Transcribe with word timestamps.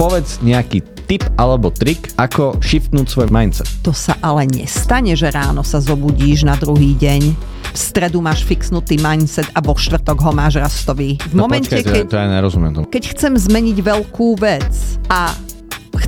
povedz 0.00 0.40
nejaký 0.40 0.80
tip 1.04 1.20
alebo 1.36 1.68
trik, 1.68 2.08
ako 2.16 2.56
shiftnúť 2.64 3.04
svoj 3.04 3.28
mindset. 3.28 3.68
To 3.84 3.92
sa 3.92 4.16
ale 4.24 4.48
nestane, 4.48 5.12
že 5.12 5.28
ráno 5.28 5.60
sa 5.60 5.76
zobudíš 5.76 6.48
na 6.48 6.56
druhý 6.56 6.96
deň. 6.96 7.36
V 7.70 7.78
stredu 7.78 8.24
máš 8.24 8.40
fixnutý 8.48 8.96
mindset 8.96 9.44
a 9.52 9.60
vo 9.60 9.76
štvrtok 9.76 10.16
ho 10.24 10.32
máš 10.32 10.56
rastový. 10.56 11.20
V 11.28 11.36
No 11.36 11.44
momente, 11.44 11.68
počkajte, 11.68 11.92
keď, 11.92 12.04
to 12.08 12.16
ja 12.16 12.26
nerozumiem 12.32 12.72
tomu. 12.72 12.86
keď 12.88 13.12
chcem 13.12 13.32
zmeniť 13.36 13.76
veľkú 13.76 14.40
vec 14.40 14.72
a 15.12 15.36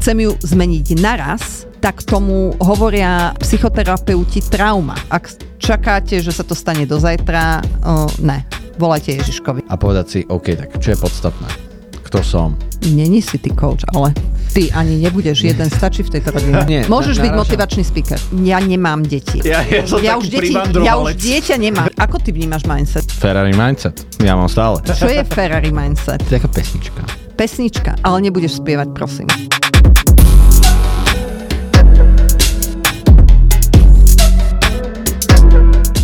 chcem 0.01 0.25
ju 0.25 0.33
zmeniť 0.41 0.97
naraz, 0.97 1.69
tak 1.85 2.01
tomu 2.01 2.57
hovoria 2.65 3.37
psychoterapeuti 3.45 4.41
trauma. 4.49 4.97
Ak 5.13 5.29
čakáte, 5.61 6.17
že 6.25 6.33
sa 6.33 6.41
to 6.49 6.57
stane 6.57 6.89
do 6.89 6.97
zajtra, 6.97 7.61
o, 7.85 8.09
ne, 8.25 8.49
volajte 8.81 9.21
Ježiškovi. 9.21 9.69
A 9.69 9.77
povedať 9.77 10.07
si, 10.09 10.19
OK, 10.25 10.57
tak 10.57 10.81
čo 10.81 10.97
je 10.97 10.99
podstatné? 10.99 11.72
Kto 12.13 12.21
som? 12.21 12.53
Není 12.93 13.25
si 13.25 13.41
ty 13.41 13.49
coach, 13.57 13.89
ale 13.97 14.13
ty 14.53 14.69
ani 14.69 15.01
nebudeš 15.01 15.49
jeden, 15.49 15.65
stačí 15.73 16.05
v 16.05 16.13
tejto 16.13 16.37
rodine. 16.37 16.61
Nie, 16.69 16.85
Môžeš 16.85 17.17
na- 17.17 17.25
byť 17.25 17.33
motivačný 17.33 17.81
speaker. 17.81 18.21
Ja 18.45 18.61
nemám 18.61 19.01
deti. 19.01 19.41
Ja, 19.41 19.65
ja 19.65 19.81
som 19.89 19.97
Ja 20.05 20.21
už, 20.21 20.29
deti, 20.29 20.53
ja 20.85 21.01
už 21.01 21.17
dieťa 21.17 21.57
nemám. 21.57 21.89
Ako 21.97 22.21
ty 22.21 22.37
vnímaš 22.37 22.69
mindset? 22.69 23.09
Ferrari 23.09 23.57
mindset. 23.57 24.05
Ja 24.21 24.37
mám 24.37 24.53
stále. 24.53 24.85
Čo 24.85 25.09
je 25.09 25.25
Ferrari 25.25 25.73
mindset? 25.73 26.21
To 26.29 26.37
je 26.37 26.37
taká 26.37 26.53
pesnička. 26.53 27.01
Pesnička, 27.33 27.97
ale 28.05 28.29
nebudeš 28.29 28.61
spievať, 28.61 28.93
prosím. 28.93 29.33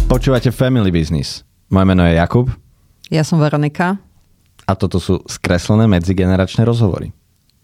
Počúvate 0.09 0.48
Family 0.51 0.88
Business. 0.88 1.45
Moje 1.68 1.84
meno 1.84 2.01
je 2.09 2.16
Jakub 2.16 2.48
Ja 3.12 3.20
som 3.20 3.37
Veronika. 3.37 4.07
A 4.68 4.77
toto 4.77 5.00
sú 5.00 5.24
skreslené 5.24 5.88
medzigeneračné 5.88 6.68
rozhovory. 6.68 7.09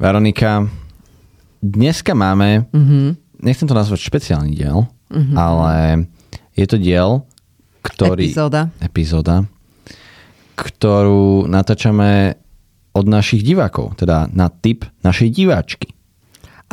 Veronika, 0.01 0.65
dneska 1.61 2.17
máme, 2.17 2.65
mm-hmm. 2.73 3.07
nechcem 3.45 3.69
to 3.69 3.77
nazvať 3.77 4.01
špeciálny 4.09 4.57
diel, 4.57 4.89
mm-hmm. 5.13 5.37
ale 5.37 6.09
je 6.57 6.65
to 6.65 6.81
diel, 6.81 7.29
ktorý... 7.85 8.33
Epizóda. 8.33 8.73
Epizóda, 8.81 9.37
ktorú 10.57 11.45
natáčame 11.45 12.41
od 12.97 13.05
našich 13.05 13.45
divákov, 13.45 14.01
teda 14.01 14.33
na 14.33 14.49
tip 14.49 14.89
našej 15.05 15.29
diváčky. 15.29 15.93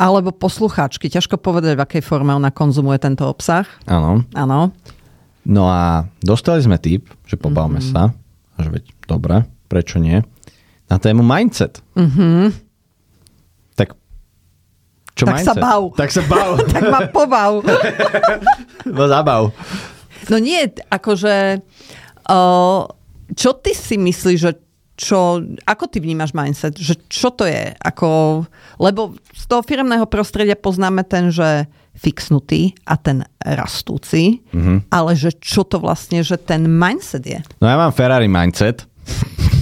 Alebo 0.00 0.32
poslucháčky. 0.32 1.12
Ťažko 1.12 1.36
povedať, 1.36 1.76
v 1.76 1.84
akej 1.84 2.02
forme 2.02 2.32
ona 2.32 2.48
konzumuje 2.48 2.96
tento 2.96 3.28
obsah. 3.28 3.68
Áno. 3.84 4.24
Áno. 4.32 4.72
No 5.44 5.68
a 5.68 6.08
dostali 6.24 6.64
sme 6.64 6.80
tip, 6.80 7.12
že 7.28 7.36
pobavme 7.36 7.84
mm-hmm. 7.84 7.92
sa, 7.92 8.16
že 8.56 8.68
veď 8.72 8.84
dobre, 9.04 9.44
prečo 9.72 9.96
nie, 9.96 10.20
na 10.92 11.00
tému 11.00 11.24
mindset. 11.24 11.80
Mm-hmm. 11.96 12.52
Tak 13.80 13.96
čo 15.16 15.24
Tak 15.24 15.40
sa 15.40 15.56
mindset? 15.56 15.64
bav. 15.64 15.80
Tak 15.96 16.10
sa 16.12 16.22
bav. 16.28 16.50
Tak 16.76 16.82
ma 16.92 17.00
pobav. 17.08 17.64
no 18.96 19.02
zabav. 19.08 19.56
No 20.28 20.36
nie, 20.36 20.68
akože... 20.92 21.64
Čo 23.32 23.50
ty 23.64 23.72
si 23.72 23.96
myslíš, 23.96 24.38
že 24.38 24.52
čo, 24.92 25.40
ako 25.64 25.84
ty 25.88 26.04
vnímaš 26.04 26.36
mindset? 26.36 26.76
Že 26.76 26.94
čo 27.08 27.28
to 27.32 27.48
je? 27.48 27.72
Ako, 27.80 28.44
lebo 28.76 29.16
z 29.32 29.44
toho 29.48 29.64
firmného 29.64 30.04
prostredia 30.04 30.54
poznáme 30.54 31.00
ten, 31.08 31.32
že 31.32 31.64
fixnutý 31.96 32.76
a 32.84 33.00
ten 33.00 33.24
rastúci, 33.40 34.44
mm-hmm. 34.52 34.92
ale 34.92 35.16
že 35.16 35.32
čo 35.40 35.64
to 35.64 35.80
vlastne, 35.80 36.20
že 36.20 36.36
ten 36.40 36.68
mindset 36.68 37.24
je? 37.24 37.40
No 37.60 37.68
ja 37.68 37.76
mám 37.80 37.92
Ferrari 37.92 38.28
mindset. 38.28 38.84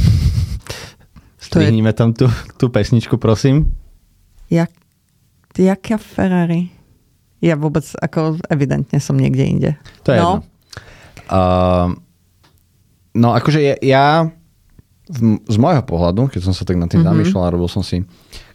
Strihnime 1.51 1.91
tam 1.91 2.15
tú, 2.15 2.31
tú 2.55 2.70
pesničku, 2.70 3.19
prosím. 3.19 3.75
Jak, 4.47 4.70
jaká 5.59 5.98
Ferrari? 5.98 6.70
Ja 7.42 7.59
vôbec, 7.59 7.83
ako 7.98 8.39
evidentne 8.47 9.03
som 9.03 9.19
niekde 9.19 9.45
inde. 9.45 9.70
To 10.07 10.15
je 10.15 10.20
no, 10.23 10.23
jedno. 10.23 10.39
Uh, 11.27 11.89
no 13.19 13.35
akože 13.35 13.58
ja, 13.58 13.74
ja 13.83 14.05
v, 15.11 15.42
z 15.42 15.57
môjho 15.58 15.83
pohľadu, 15.83 16.30
keď 16.30 16.41
som 16.47 16.55
sa 16.55 16.63
tak 16.63 16.79
nad 16.79 16.86
tým 16.86 17.02
mm-hmm. 17.02 17.11
zamýšľal 17.19 17.42
a 17.51 17.55
robil 17.58 17.67
som 17.67 17.83
si 17.83 18.07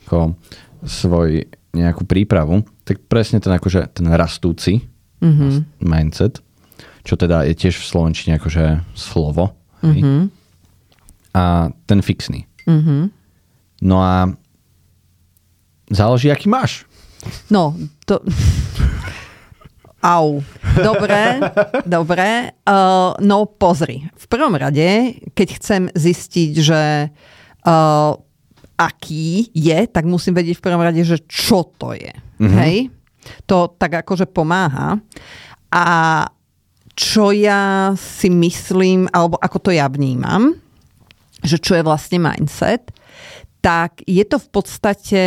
ako 0.07 0.39
svoj 0.87 1.43
nejakú 1.75 2.07
prípravu, 2.07 2.63
tak 2.87 3.03
presne 3.11 3.43
ten 3.43 3.51
akože 3.51 3.91
ten 3.91 4.07
rastúci 4.15 4.87
mm-hmm. 5.19 5.83
mindset, 5.83 6.39
čo 7.03 7.19
teda 7.19 7.43
je 7.43 7.59
tiež 7.59 7.75
v 7.75 7.89
slovenčine 7.91 8.39
akože 8.39 8.95
slovo. 8.95 9.51
Mm-hmm. 9.83 10.31
A 11.35 11.73
ten 11.83 11.99
fixný. 11.99 12.47
Mm-hmm. 12.65 13.01
No 13.85 13.97
a 14.01 14.29
záleží, 15.89 16.31
aký 16.31 16.49
máš. 16.49 16.85
No, 17.49 17.73
to... 18.05 18.21
Au. 20.05 20.37
Dobre, 20.77 21.41
dobre. 21.81 22.53
Uh, 22.61 23.17
no 23.25 23.49
pozri. 23.49 24.05
V 24.13 24.25
prvom 24.29 24.53
rade, 24.53 25.17
keď 25.33 25.47
chcem 25.57 25.81
zistiť, 25.89 26.51
že 26.61 26.81
uh, 27.65 28.11
aký 28.77 29.49
je, 29.49 29.79
tak 29.89 30.05
musím 30.05 30.37
vedieť 30.37 30.61
v 30.61 30.65
prvom 30.69 30.85
rade, 30.85 31.01
že 31.01 31.25
čo 31.25 31.65
to 31.81 31.97
je. 31.97 32.13
Mm-hmm. 32.13 32.57
Hej? 32.61 32.75
To 33.49 33.73
tak 33.73 34.05
akože 34.05 34.29
pomáha. 34.29 35.01
A 35.73 35.85
čo 36.93 37.33
ja 37.33 37.91
si 37.97 38.29
myslím, 38.29 39.09
alebo 39.09 39.41
ako 39.41 39.57
to 39.57 39.71
ja 39.73 39.89
vnímam, 39.89 40.53
že 41.45 41.61
čo 41.61 41.77
je 41.77 41.85
vlastne 41.85 42.17
mindset, 42.17 42.89
tak 43.61 44.01
je 44.05 44.21
to 44.25 44.37
v 44.37 44.49
podstate 44.49 45.23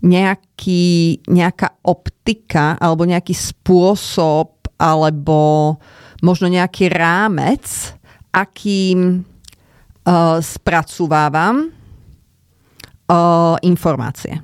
nejaký, 0.00 1.20
nejaká 1.28 1.84
optika 1.84 2.80
alebo 2.80 3.04
nejaký 3.04 3.36
spôsob 3.36 4.56
alebo 4.80 5.76
možno 6.24 6.48
nejaký 6.48 6.88
rámec, 6.88 7.92
akým 8.32 9.20
uh, 9.20 10.40
spracúvávam 10.40 11.68
uh, 11.68 13.56
informácie. 13.60 14.40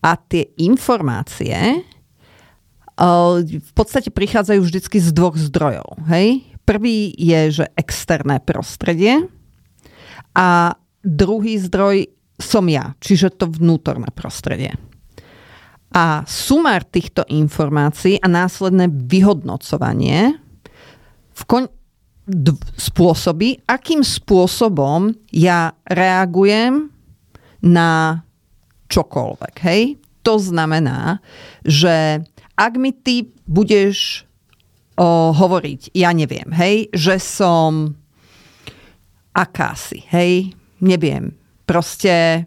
A 0.00 0.10
tie 0.16 0.54
informácie 0.62 1.82
uh, 1.82 3.42
v 3.42 3.72
podstate 3.74 4.14
prichádzajú 4.14 4.60
vždycky 4.62 5.02
z 5.02 5.10
dvoch 5.10 5.34
zdrojov. 5.34 5.98
Hej? 6.06 6.46
Prvý 6.62 7.10
je, 7.18 7.62
že 7.62 7.66
externé 7.74 8.38
prostredie 8.38 9.26
a 10.36 10.78
druhý 11.02 11.58
zdroj 11.58 12.08
som 12.40 12.64
ja, 12.68 12.96
čiže 13.00 13.36
to 13.36 13.46
vnútorné 13.48 14.08
prostredie. 14.16 14.76
A 15.90 16.22
sumár 16.24 16.86
týchto 16.86 17.26
informácií 17.26 18.22
a 18.22 18.30
následné 18.30 18.88
vyhodnocovanie 18.88 20.38
v 21.34 21.42
kon- 21.50 21.72
d- 22.30 22.54
spôsobí, 22.78 23.66
akým 23.66 24.06
spôsobom 24.06 25.10
ja 25.34 25.74
reagujem 25.90 26.94
na 27.60 28.22
čokoľvek. 28.86 29.54
Hej? 29.66 29.82
To 30.22 30.38
znamená, 30.38 31.18
že 31.66 32.22
ak 32.54 32.72
mi 32.78 32.94
ty 32.94 33.34
budeš 33.48 34.28
o, 34.94 35.32
hovoriť, 35.32 35.96
ja 35.96 36.12
neviem, 36.12 36.52
hej, 36.52 36.92
že 36.92 37.16
som 37.18 37.96
akási, 39.34 40.04
hej, 40.10 40.54
neviem, 40.82 41.34
proste 41.64 42.46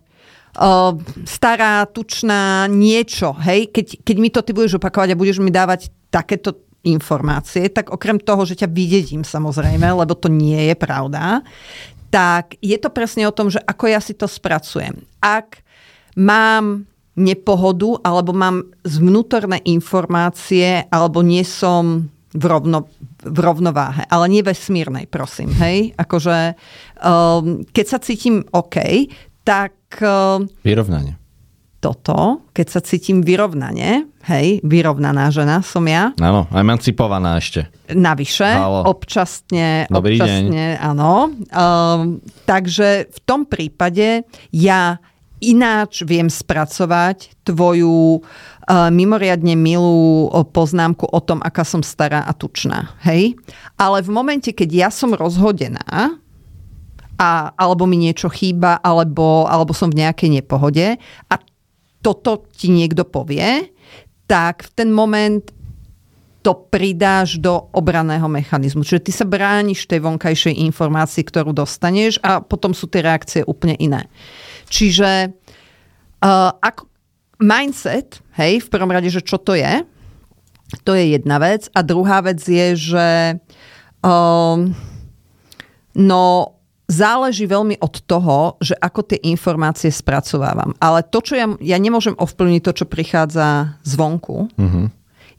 stará, 1.26 1.90
tučná, 1.90 2.70
niečo, 2.70 3.34
hej, 3.42 3.74
keď, 3.74 4.06
keď 4.06 4.16
mi 4.22 4.30
to 4.30 4.46
ty 4.46 4.54
budeš 4.54 4.78
opakovať 4.78 5.14
a 5.14 5.20
budeš 5.20 5.42
mi 5.42 5.50
dávať 5.50 5.90
takéto 6.14 6.62
informácie, 6.86 7.72
tak 7.74 7.90
okrem 7.90 8.22
toho, 8.22 8.46
že 8.46 8.62
ťa 8.62 8.70
vydedím 8.70 9.26
samozrejme, 9.26 9.88
lebo 9.88 10.14
to 10.14 10.30
nie 10.30 10.70
je 10.70 10.76
pravda, 10.78 11.42
tak 12.14 12.54
je 12.62 12.78
to 12.78 12.94
presne 12.94 13.26
o 13.26 13.34
tom, 13.34 13.50
že 13.50 13.58
ako 13.66 13.90
ja 13.90 13.98
si 13.98 14.14
to 14.14 14.30
spracujem. 14.30 15.02
Ak 15.18 15.66
mám 16.14 16.86
nepohodu, 17.18 17.98
alebo 18.06 18.38
mám 18.38 18.70
z 18.86 19.02
vnútorné 19.02 19.62
informácie, 19.66 20.86
alebo 20.94 21.26
nie 21.26 21.42
som 21.42 22.13
v, 22.34 22.44
rovno, 22.44 22.90
v 23.22 23.38
rovnováhe, 23.40 24.04
ale 24.10 24.26
nie 24.28 24.42
vesmírnej, 24.42 25.06
prosím, 25.06 25.54
hej? 25.58 25.94
Akože, 25.96 26.58
um, 27.00 27.62
keď 27.70 27.86
sa 27.86 27.98
cítim 28.02 28.42
OK, 28.50 29.08
tak 29.46 29.74
um, 30.02 30.50
Vyrovnanie. 30.62 31.16
toto, 31.78 32.48
keď 32.56 32.68
sa 32.70 32.80
cítim 32.80 33.22
vyrovnane, 33.22 34.08
hej, 34.26 34.64
vyrovnaná 34.64 35.28
žena 35.30 35.60
som 35.60 35.84
ja, 35.84 36.16
Áno, 36.16 36.48
emancipovaná 36.50 37.38
ešte. 37.38 37.68
navyše, 37.92 38.48
Halo. 38.48 38.88
občasne, 38.88 39.86
Dobrý 39.92 40.16
občasne, 40.16 40.80
áno. 40.80 41.28
Um, 41.52 42.24
takže 42.48 43.12
v 43.12 43.20
tom 43.28 43.44
prípade 43.44 44.24
ja 44.50 44.96
ináč 45.44 46.08
viem 46.08 46.32
spracovať 46.32 47.44
tvoju 47.44 48.16
uh, 48.16 48.24
mimoriadne 48.72 49.60
milú 49.60 50.32
poznámku 50.56 51.04
o 51.12 51.20
tom, 51.20 51.44
aká 51.44 51.68
som 51.68 51.84
stará 51.84 52.24
a 52.24 52.32
tučná. 52.32 52.96
Hej? 53.04 53.36
Ale 53.76 54.00
v 54.00 54.10
momente, 54.12 54.56
keď 54.56 54.70
ja 54.72 54.90
som 54.90 55.12
rozhodená 55.12 56.16
a, 57.20 57.32
alebo 57.60 57.84
mi 57.84 58.00
niečo 58.00 58.32
chýba, 58.32 58.80
alebo, 58.80 59.46
alebo 59.52 59.76
som 59.76 59.92
v 59.92 60.08
nejakej 60.08 60.42
nepohode 60.42 60.96
a 61.28 61.36
toto 62.04 62.48
ti 62.52 62.72
niekto 62.72 63.04
povie, 63.08 63.72
tak 64.28 64.64
v 64.68 64.70
ten 64.76 64.90
moment 64.92 65.44
to 66.44 66.52
pridáš 66.68 67.40
do 67.40 67.72
obraného 67.72 68.28
mechanizmu. 68.28 68.84
Čiže 68.84 69.06
ty 69.08 69.12
sa 69.16 69.24
brániš 69.24 69.88
tej 69.88 70.04
vonkajšej 70.04 70.60
informácii, 70.68 71.24
ktorú 71.24 71.56
dostaneš 71.56 72.20
a 72.20 72.44
potom 72.44 72.76
sú 72.76 72.92
tie 72.92 73.00
reakcie 73.00 73.42
úplne 73.48 73.80
iné. 73.80 74.12
Čiže 74.68 75.32
uh, 75.32 76.52
ako 76.60 76.93
mindset, 77.44 78.24
hej, 78.40 78.64
v 78.64 78.72
prvom 78.72 78.88
rade, 78.88 79.12
že 79.12 79.20
čo 79.20 79.36
to 79.36 79.52
je, 79.52 79.84
to 80.82 80.96
je 80.96 81.14
jedna 81.14 81.38
vec. 81.38 81.68
A 81.76 81.86
druhá 81.86 82.24
vec 82.24 82.42
je, 82.42 82.74
že 82.74 83.08
um, 84.02 84.74
no 85.94 86.24
záleží 86.90 87.46
veľmi 87.46 87.78
od 87.80 87.96
toho, 88.04 88.58
že 88.60 88.74
ako 88.80 89.14
tie 89.14 89.20
informácie 89.30 89.94
spracovávam. 89.94 90.74
Ale 90.82 91.06
to, 91.06 91.22
čo 91.22 91.34
ja, 91.38 91.48
ja 91.62 91.78
nemôžem 91.78 92.18
ovplyvniť 92.18 92.62
to, 92.66 92.72
čo 92.84 92.86
prichádza 92.90 93.78
zvonku, 93.86 94.50
uh-huh. 94.52 94.86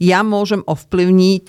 ja 0.00 0.20
môžem 0.24 0.64
ovplyvniť 0.64 1.46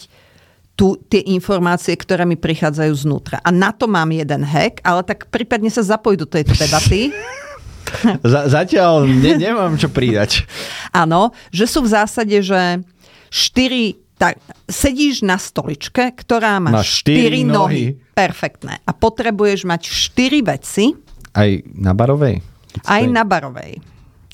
tu, 0.75 0.99
tie 1.07 1.23
informácie, 1.31 1.95
ktoré 1.95 2.27
mi 2.27 2.35
prichádzajú 2.35 2.93
znútra. 2.93 3.39
A 3.39 3.49
na 3.49 3.71
to 3.71 3.87
mám 3.87 4.11
jeden 4.11 4.43
hack, 4.43 4.83
ale 4.83 5.07
tak 5.07 5.31
prípadne 5.31 5.71
sa 5.71 5.79
zapoj 5.79 6.19
do 6.19 6.27
tejto 6.27 6.51
debaty. 6.51 7.09
Z- 8.33 8.47
zatiaľ 8.51 9.05
ne, 9.07 9.37
nemám 9.37 9.75
čo 9.77 9.89
pridať. 9.89 10.45
Áno, 11.01 11.31
že 11.51 11.65
sú 11.69 11.85
v 11.85 11.93
zásade, 11.93 12.37
že 12.41 12.81
štyri 13.29 13.99
tak 14.15 14.39
sedíš 14.71 15.27
na 15.27 15.35
stoličke, 15.35 16.15
ktorá 16.15 16.63
má, 16.63 16.79
má 16.79 16.83
štyri, 16.83 17.19
štyri 17.19 17.41
nohy. 17.43 17.53
nohy. 17.53 17.85
Perfektné. 18.15 18.79
A 18.87 18.91
potrebuješ 18.95 19.67
mať 19.67 19.91
štyri 19.91 20.39
veci. 20.39 20.95
Aj 21.35 21.49
na 21.75 21.91
barovej? 21.91 22.39
Aj 22.87 23.03
na 23.03 23.27
barovej. 23.27 23.83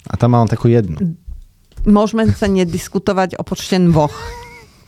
A 0.06 0.14
tam 0.18 0.38
mám 0.38 0.46
takú 0.46 0.70
jednu. 0.70 1.18
Môžeme 1.86 2.30
sa 2.30 2.46
nediskutovať 2.46 3.42
o 3.42 3.44
počte 3.46 3.82
dvoch. 3.82 4.14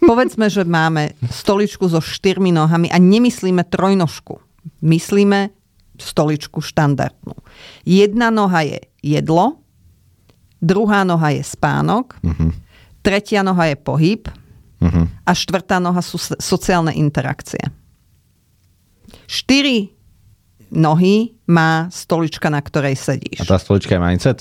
Povedzme, 0.04 0.52
že 0.52 0.68
máme 0.68 1.18
stoličku 1.32 1.90
so 1.90 2.04
štyrmi 2.04 2.54
nohami 2.54 2.92
a 2.94 3.02
nemyslíme 3.02 3.66
trojnožku. 3.66 4.38
Myslíme 4.84 5.50
stoličku 5.98 6.62
štandardnú. 6.62 7.38
Jedna 7.86 8.34
noha 8.34 8.66
je 8.66 8.80
jedlo, 9.04 9.62
druhá 10.64 11.04
noha 11.04 11.34
je 11.36 11.44
spánok, 11.46 12.18
uh-huh. 12.24 12.52
tretia 13.06 13.46
noha 13.46 13.74
je 13.74 13.78
pohyb, 13.78 14.26
Uh-huh. 14.84 15.08
A 15.24 15.32
štvrtá 15.32 15.80
noha 15.80 16.04
sú 16.04 16.20
sociálne 16.20 16.92
interakcie. 16.92 17.72
Štyri 19.32 19.96
nohy 20.76 21.40
má 21.48 21.88
stolička, 21.88 22.52
na 22.52 22.60
ktorej 22.60 23.00
sedíš. 23.00 23.40
A 23.40 23.48
tá 23.48 23.56
stolička 23.56 23.96
je 23.96 24.02
mindset? 24.04 24.40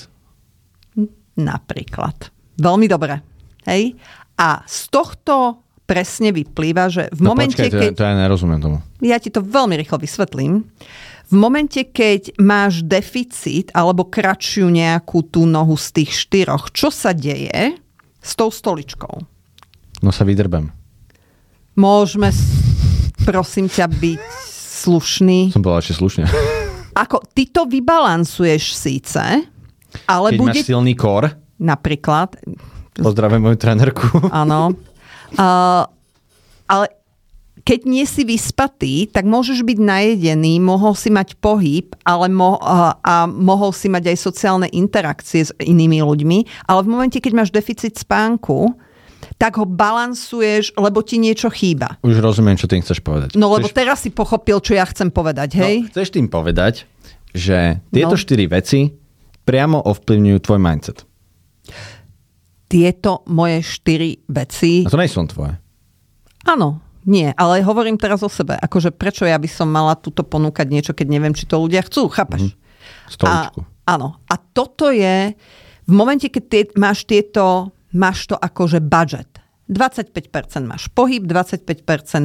Napríklad. 1.39 2.27
Veľmi 2.59 2.91
dobre. 2.91 3.23
Hej? 3.63 3.95
A 4.35 4.67
z 4.67 4.91
tohto 4.91 5.62
presne 5.83 6.31
vyplýva, 6.31 6.87
že 6.87 7.11
v 7.11 7.19
no 7.21 7.35
momente, 7.35 7.59
počkaj, 7.59 7.69
keď... 7.69 7.91
To, 7.93 7.99
to 7.99 8.03
ja 8.07 8.13
nerozumiem 8.15 8.59
tomu. 8.63 8.77
Ja 9.03 9.19
ti 9.19 9.29
to 9.29 9.43
veľmi 9.43 9.75
rýchlo 9.79 9.99
vysvetlím. 9.99 10.63
V 11.27 11.35
momente, 11.35 11.81
keď 11.81 12.35
máš 12.39 12.83
deficit 12.85 13.71
alebo 13.73 14.07
kratšiu 14.07 14.69
nejakú 14.69 15.25
tú 15.27 15.47
nohu 15.47 15.73
z 15.79 16.03
tých 16.03 16.11
štyroch, 16.27 16.69
čo 16.71 16.93
sa 16.93 17.15
deje 17.15 17.79
s 18.19 18.31
tou 18.37 18.53
stoličkou? 18.53 19.23
No 20.03 20.09
sa 20.11 20.27
vydrbem. 20.27 20.69
Môžeme, 21.73 22.29
prosím 23.25 23.65
ťa, 23.65 23.87
byť 23.89 24.23
slušný. 24.83 25.55
Som 25.55 25.63
povedal 25.65 25.81
ešte 25.81 25.95
slušne. 25.97 26.23
Ako, 26.93 27.25
ty 27.33 27.49
to 27.49 27.65
vybalansuješ 27.65 28.77
síce, 28.77 29.23
ale 30.05 30.27
Keď 30.35 30.37
bude... 30.37 30.53
máš 30.53 30.69
silný 30.69 30.93
kor. 30.93 31.33
Napríklad. 31.57 32.37
Pozdravím 32.93 33.49
moju 33.49 33.57
trenerku. 33.57 34.05
Áno. 34.29 34.77
Uh, 35.33 35.89
ale 36.69 36.85
keď 37.63 37.79
nie 37.87 38.03
si 38.03 38.27
vyspatý, 38.27 39.07
tak 39.07 39.23
môžeš 39.23 39.63
byť 39.63 39.79
najedený, 39.79 40.59
mohol 40.59 40.93
si 40.99 41.07
mať 41.07 41.39
pohyb 41.39 41.95
ale 42.03 42.27
mo- 42.27 42.59
a, 42.59 43.23
mohol 43.27 43.71
si 43.71 43.87
mať 43.87 44.11
aj 44.11 44.17
sociálne 44.19 44.67
interakcie 44.67 45.47
s 45.47 45.51
inými 45.63 46.03
ľuďmi, 46.03 46.67
ale 46.67 46.79
v 46.83 46.91
momente, 46.91 47.17
keď 47.23 47.33
máš 47.39 47.49
deficit 47.55 47.95
spánku, 47.95 48.75
tak 49.39 49.55
ho 49.55 49.63
balansuješ, 49.63 50.75
lebo 50.75 50.99
ti 50.99 51.15
niečo 51.15 51.47
chýba. 51.47 51.95
Už 52.03 52.19
rozumiem, 52.19 52.59
čo 52.59 52.67
tým 52.67 52.83
chceš 52.83 52.99
povedať. 52.99 53.39
No 53.39 53.47
lebo 53.47 53.71
chceš... 53.71 53.79
teraz 53.79 53.97
si 54.03 54.11
pochopil, 54.11 54.59
čo 54.59 54.75
ja 54.75 54.83
chcem 54.83 55.07
povedať, 55.07 55.55
hej? 55.55 55.75
No, 55.87 55.89
chceš 55.95 56.19
tým 56.19 56.27
povedať, 56.27 56.83
že 57.31 57.79
tieto 57.95 58.19
no. 58.19 58.19
štyri 58.19 58.45
veci 58.51 58.91
priamo 59.47 59.79
ovplyvňujú 59.79 60.37
tvoj 60.43 60.59
mindset. 60.59 61.07
Tieto 62.73 63.21
moje 63.29 63.61
štyri 63.61 64.25
veci... 64.25 64.81
A 64.81 64.89
to 64.89 64.97
nie 64.97 65.05
sú 65.05 65.21
tvoje. 65.29 65.53
Áno, 66.49 66.81
nie, 67.05 67.29
ale 67.37 67.61
hovorím 67.61 68.01
teraz 68.01 68.25
o 68.25 68.31
sebe. 68.31 68.57
Akože 68.57 68.89
prečo 68.89 69.29
ja 69.29 69.37
by 69.37 69.45
som 69.45 69.69
mala 69.69 69.93
túto 69.93 70.25
ponúkať 70.25 70.67
niečo, 70.73 70.91
keď 70.97 71.07
neviem, 71.07 71.37
či 71.37 71.45
to 71.45 71.61
ľudia 71.61 71.85
chcú, 71.85 72.09
chápaš? 72.09 72.49
Mm-hmm. 72.49 73.13
Stoličku. 73.13 73.59
A, 73.61 73.93
áno. 73.93 74.17
A 74.25 74.35
toto 74.39 74.89
je, 74.89 75.37
v 75.85 75.93
momente, 75.93 76.27
keď 76.33 76.43
tie, 76.49 76.61
máš 76.73 77.05
tieto 77.05 77.69
máš 77.93 78.25
to 78.27 78.35
akože 78.35 78.81
budget. 78.81 79.29
25% 79.73 80.13
máš 80.63 80.87
pohyb, 80.93 81.25
25% 81.25 81.65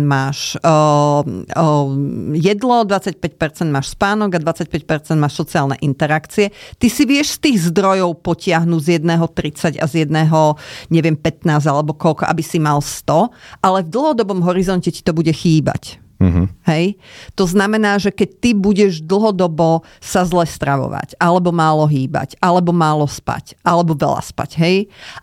máš 0.04 0.54
uh, 0.60 1.24
uh, 1.24 1.88
jedlo, 2.36 2.84
25% 2.84 3.72
máš 3.72 3.96
spánok 3.96 4.36
a 4.36 4.40
25% 4.52 5.16
máš 5.16 5.34
sociálne 5.40 5.80
interakcie. 5.80 6.52
Ty 6.76 6.86
si 6.92 7.08
vieš 7.08 7.40
z 7.40 7.50
tých 7.50 7.58
zdrojov 7.72 8.20
potiahnuť 8.20 8.80
z 8.84 8.88
jedného 9.00 9.26
30 9.32 9.80
a 9.80 9.84
z 9.88 10.04
jedného, 10.04 10.60
neviem, 10.92 11.16
15 11.16 11.64
alebo 11.64 11.96
koľko, 11.96 12.28
aby 12.28 12.44
si 12.44 12.60
mal 12.60 12.84
100, 12.84 13.64
ale 13.64 13.82
v 13.82 13.88
dlhodobom 13.88 14.44
horizonte 14.44 14.92
ti 14.92 15.00
to 15.00 15.16
bude 15.16 15.32
chýbať. 15.32 15.98
Uh-huh. 16.18 16.50
Hej? 16.66 16.98
To 17.38 17.46
znamená, 17.46 17.94
že 18.02 18.10
keď 18.10 18.28
ty 18.42 18.50
budeš 18.50 19.06
dlhodobo 19.06 19.86
sa 20.02 20.26
zle 20.26 20.42
stravovať, 20.42 21.14
alebo 21.22 21.54
málo 21.54 21.86
hýbať, 21.86 22.34
alebo 22.42 22.74
málo 22.74 23.06
spať, 23.06 23.54
alebo 23.62 23.94
veľa 23.94 24.18
spať, 24.26 24.58
hej? 24.58 24.76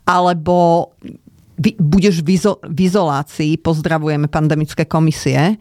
Alebo 0.07 0.87
vy, 1.59 1.75
budeš 1.79 2.21
v, 2.21 2.37
izo, 2.37 2.59
v 2.63 2.79
izolácii, 2.87 3.59
pozdravujeme 3.59 4.27
pandemické 4.27 4.83
komisie, 4.85 5.59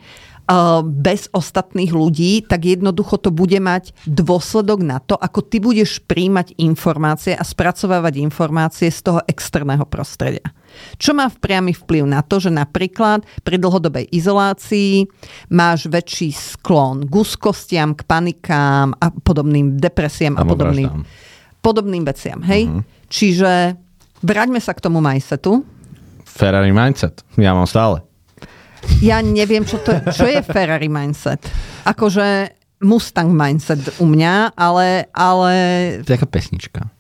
bez 0.84 1.32
ostatných 1.32 1.88
ľudí, 1.88 2.44
tak 2.44 2.68
jednoducho 2.68 3.16
to 3.16 3.32
bude 3.32 3.56
mať 3.56 3.96
dôsledok 4.04 4.84
na 4.84 5.00
to, 5.00 5.16
ako 5.16 5.40
ty 5.40 5.56
budeš 5.56 6.04
príjmať 6.04 6.60
informácie 6.60 7.32
a 7.32 7.40
spracovávať 7.40 8.20
informácie 8.20 8.92
z 8.92 9.00
toho 9.08 9.20
externého 9.24 9.88
prostredia. 9.88 10.44
Čo 11.00 11.16
má 11.16 11.32
v 11.32 11.40
priamy 11.40 11.72
vplyv 11.72 12.04
na 12.04 12.20
to, 12.20 12.44
že 12.44 12.52
napríklad 12.52 13.24
pri 13.40 13.56
dlhodobej 13.56 14.04
izolácii 14.12 15.08
máš 15.48 15.88
väčší 15.88 16.36
sklon 16.36 17.08
k 17.08 17.12
úzkostiam, 17.14 17.96
k 17.96 18.04
panikám 18.04 18.92
a 19.00 19.08
podobným 19.08 19.80
depresiám 19.80 20.36
a 20.36 20.44
podobným, 20.44 21.08
podobným 21.64 22.04
veciam. 22.04 22.44
Hej? 22.44 22.68
Uh-huh. 22.68 22.84
Čiže 23.08 23.80
vráťme 24.20 24.60
sa 24.60 24.76
k 24.76 24.84
tomu 24.84 25.00
mindsetu. 25.00 25.64
Ferrari 26.24 26.72
mindset. 26.74 27.22
Ja 27.38 27.54
mám 27.54 27.68
stále. 27.68 28.02
Ja 29.00 29.24
neviem, 29.24 29.64
čo, 29.64 29.80
to, 29.80 29.96
čo 30.12 30.28
je 30.28 30.40
Ferrari 30.44 30.92
mindset. 30.92 31.40
Akože 31.88 32.52
Mustang 32.84 33.32
mindset 33.32 33.80
u 33.96 34.04
mňa, 34.04 34.52
ale... 34.52 35.08
ale... 35.16 35.52
To 36.04 36.12
je 36.12 36.16
taká 36.20 36.28
pesnička. 36.28 36.92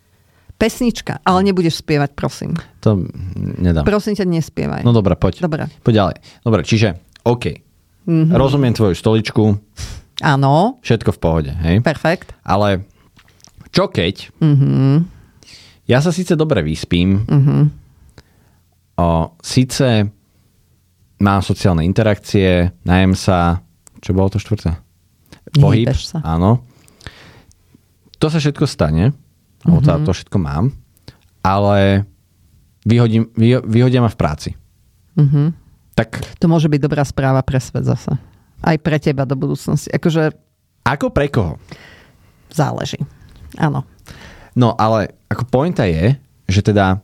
Pesnička, 0.56 1.20
ale 1.26 1.44
nebudeš 1.44 1.84
spievať, 1.84 2.16
prosím. 2.16 2.56
To 2.80 3.04
nedám. 3.36 3.84
Prosím 3.84 4.16
ťa, 4.16 4.24
nespievaj. 4.24 4.82
No 4.86 4.96
dobré, 4.96 5.12
poď. 5.18 5.44
Dobre. 5.44 5.68
Poď 5.84 5.92
ďalej. 5.92 6.16
Dobre, 6.40 6.60
čiže, 6.64 6.88
OK. 7.26 7.44
Mm-hmm. 8.08 8.32
Rozumiem 8.32 8.72
tvoju 8.72 8.94
stoličku. 8.96 9.44
Áno. 10.24 10.78
Všetko 10.80 11.10
v 11.10 11.18
pohode, 11.20 11.52
hej? 11.52 11.82
Perfekt. 11.84 12.32
Ale 12.46 12.86
čo 13.74 13.90
keď? 13.90 14.30
Mm-hmm. 14.40 14.94
Ja 15.90 16.00
sa 16.00 16.14
síce 16.14 16.32
dobre 16.38 16.64
vyspím, 16.64 17.28
mm-hmm. 17.28 17.62
O, 18.98 19.32
síce 19.42 20.08
mám 21.22 21.40
sociálne 21.40 21.86
interakcie, 21.86 22.74
najem 22.84 23.14
sa, 23.14 23.62
čo 24.02 24.12
bolo 24.12 24.34
to 24.34 24.38
štvrté? 24.42 24.76
Pohyb, 25.54 25.90
sa. 25.94 26.20
áno. 26.24 26.66
To 28.18 28.26
sa 28.26 28.38
všetko 28.42 28.64
stane, 28.66 29.12
mm-hmm. 29.12 29.84
to, 29.84 29.92
to 30.04 30.12
všetko 30.12 30.38
mám, 30.40 30.74
ale 31.44 32.08
vyhodím, 32.84 33.30
vy, 33.36 33.60
vyhodia 33.62 34.02
ma 34.02 34.10
v 34.10 34.18
práci. 34.18 34.50
Mm-hmm. 35.14 35.46
Tak... 35.94 36.40
To 36.42 36.50
môže 36.50 36.66
byť 36.66 36.80
dobrá 36.82 37.06
správa 37.06 37.40
pre 37.46 37.62
svet 37.62 37.86
zase. 37.86 38.18
Aj 38.64 38.76
pre 38.80 38.98
teba 38.98 39.22
do 39.22 39.38
budúcnosti. 39.38 39.92
Akože... 39.94 40.34
Ako 40.82 41.14
pre 41.14 41.30
koho? 41.30 41.60
Záleží. 42.50 42.98
Áno. 43.54 43.86
No 44.58 44.74
ale 44.74 45.14
ako 45.30 45.46
pointa 45.46 45.86
je, 45.86 46.18
že 46.50 46.60
teda 46.62 46.98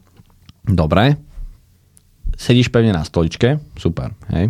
dobre, 0.66 1.18
sedíš 2.40 2.72
pevne 2.72 2.96
na 2.96 3.04
stoličke, 3.04 3.60
super, 3.76 4.16
hej. 4.32 4.48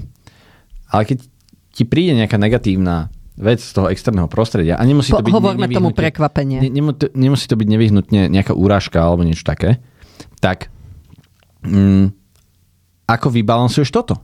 Ale 0.95 1.03
keď 1.03 1.27
ti 1.75 1.83
príde 1.83 2.15
nejaká 2.15 2.39
negatívna 2.39 3.11
vec 3.35 3.59
z 3.59 3.73
toho 3.75 3.91
externého 3.91 4.31
prostredia 4.31 4.79
a 4.79 4.83
nemusí 4.87 5.11
to 5.11 5.19
byť 5.25 5.35
hovorme 5.35 5.67
tomu 5.67 5.91
prekvapenie. 5.91 6.63
Ne, 6.63 6.71
nemu- 6.71 6.95
to- 6.95 7.11
nemusí 7.17 7.51
to 7.51 7.57
byť 7.59 7.67
nevyhnutne 7.67 8.21
nejaká 8.31 8.55
úražka 8.55 9.01
alebo 9.01 9.27
niečo 9.27 9.43
také. 9.43 9.83
Tak 10.39 10.69
mm, 11.67 12.15
ako 13.11 13.27
vybalansuješ 13.33 13.91
toto? 13.91 14.21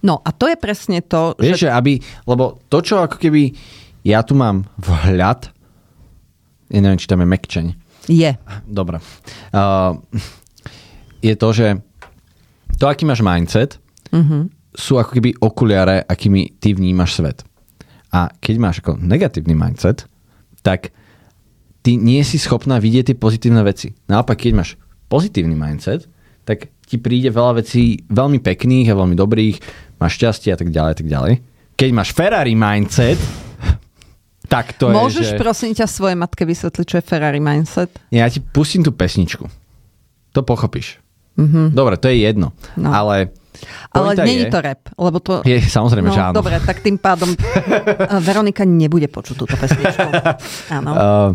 No 0.00 0.24
a 0.24 0.32
to 0.32 0.48
je 0.48 0.56
presne 0.56 1.04
to, 1.04 1.36
Vieš, 1.36 1.60
že... 1.60 1.68
že 1.68 1.70
aby, 1.70 2.00
lebo 2.24 2.64
to, 2.72 2.80
čo 2.80 3.04
ako 3.04 3.20
keby 3.20 3.52
ja 4.02 4.24
tu 4.24 4.32
mám 4.32 4.64
vhľad, 4.80 5.52
ja 6.72 6.78
neviem, 6.80 6.98
či 6.98 7.06
tam 7.06 7.20
je 7.20 7.28
mekčeň. 7.28 7.66
Je. 8.08 8.32
Dobre. 8.64 9.02
Uh, 9.52 10.00
je 11.20 11.34
to, 11.36 11.48
že 11.52 11.84
to, 12.76 12.86
aký 12.86 13.04
máš 13.04 13.20
mindset, 13.20 13.78
Mhm. 14.12 14.52
sú 14.70 14.96
ako 14.96 15.16
keby 15.16 15.40
okuliare, 15.40 16.04
akými 16.04 16.60
ty 16.60 16.72
vnímaš 16.72 17.16
svet. 17.16 17.42
A 18.12 18.28
keď 18.30 18.54
máš 18.56 18.76
ako 18.80 19.00
negatívny 19.00 19.56
mindset, 19.56 20.04
tak 20.62 20.92
ty 21.80 21.96
nie 21.96 22.22
si 22.22 22.36
schopná 22.36 22.76
vidieť 22.76 23.12
tie 23.12 23.16
pozitívne 23.16 23.62
veci. 23.62 23.96
Naopak, 24.06 24.36
keď 24.36 24.52
máš 24.54 24.70
pozitívny 25.08 25.56
mindset, 25.56 26.06
tak 26.44 26.68
ti 26.86 26.98
príde 26.98 27.32
veľa 27.32 27.58
vecí 27.58 28.04
veľmi 28.06 28.38
pekných 28.38 28.92
a 28.92 28.98
veľmi 28.98 29.16
dobrých, 29.18 29.56
máš 29.98 30.22
šťastie 30.22 30.54
a 30.54 30.58
tak 30.58 30.70
ďalej, 30.70 30.90
a 30.92 30.98
tak 30.98 31.08
ďalej. 31.08 31.32
Keď 31.74 31.90
máš 31.92 32.10
Ferrari 32.14 32.54
mindset, 32.54 33.18
tak 34.52 34.78
to 34.78 34.92
Môžeš 34.92 35.24
je, 35.24 35.32
že... 35.34 35.40
prosím 35.40 35.72
ťa 35.74 35.86
svojej 35.88 36.16
matke 36.16 36.46
vysvetliť, 36.46 36.86
čo 36.86 36.96
je 37.00 37.04
Ferrari 37.04 37.42
mindset? 37.42 37.90
Ja 38.14 38.30
ti 38.30 38.38
pustím 38.38 38.86
tú 38.86 38.94
pesničku. 38.94 39.48
To 40.32 40.40
pochopíš. 40.44 41.00
Mm-hmm. 41.36 41.66
Dobre, 41.76 41.94
to 42.00 42.08
je 42.08 42.24
jedno. 42.24 42.56
No. 42.80 42.88
Ale, 42.92 43.30
Ale 43.92 44.12
nie 44.24 44.44
je 44.44 44.52
to 44.52 44.60
rap, 44.60 44.88
lebo 44.96 45.20
to... 45.20 45.44
je 45.44 45.60
samozrejme, 45.60 46.08
no, 46.08 46.16
že 46.16 46.22
áno. 46.24 46.36
dobre, 46.36 46.56
tak 46.60 46.80
tým 46.80 46.96
pádom 46.96 47.28
eh, 47.36 48.20
Veronika 48.20 48.64
nebude 48.64 49.08
počuť 49.08 49.36
túto 49.36 49.56
pesničku. 49.56 50.08
Áno. 50.76 50.90
Uh, 50.92 51.30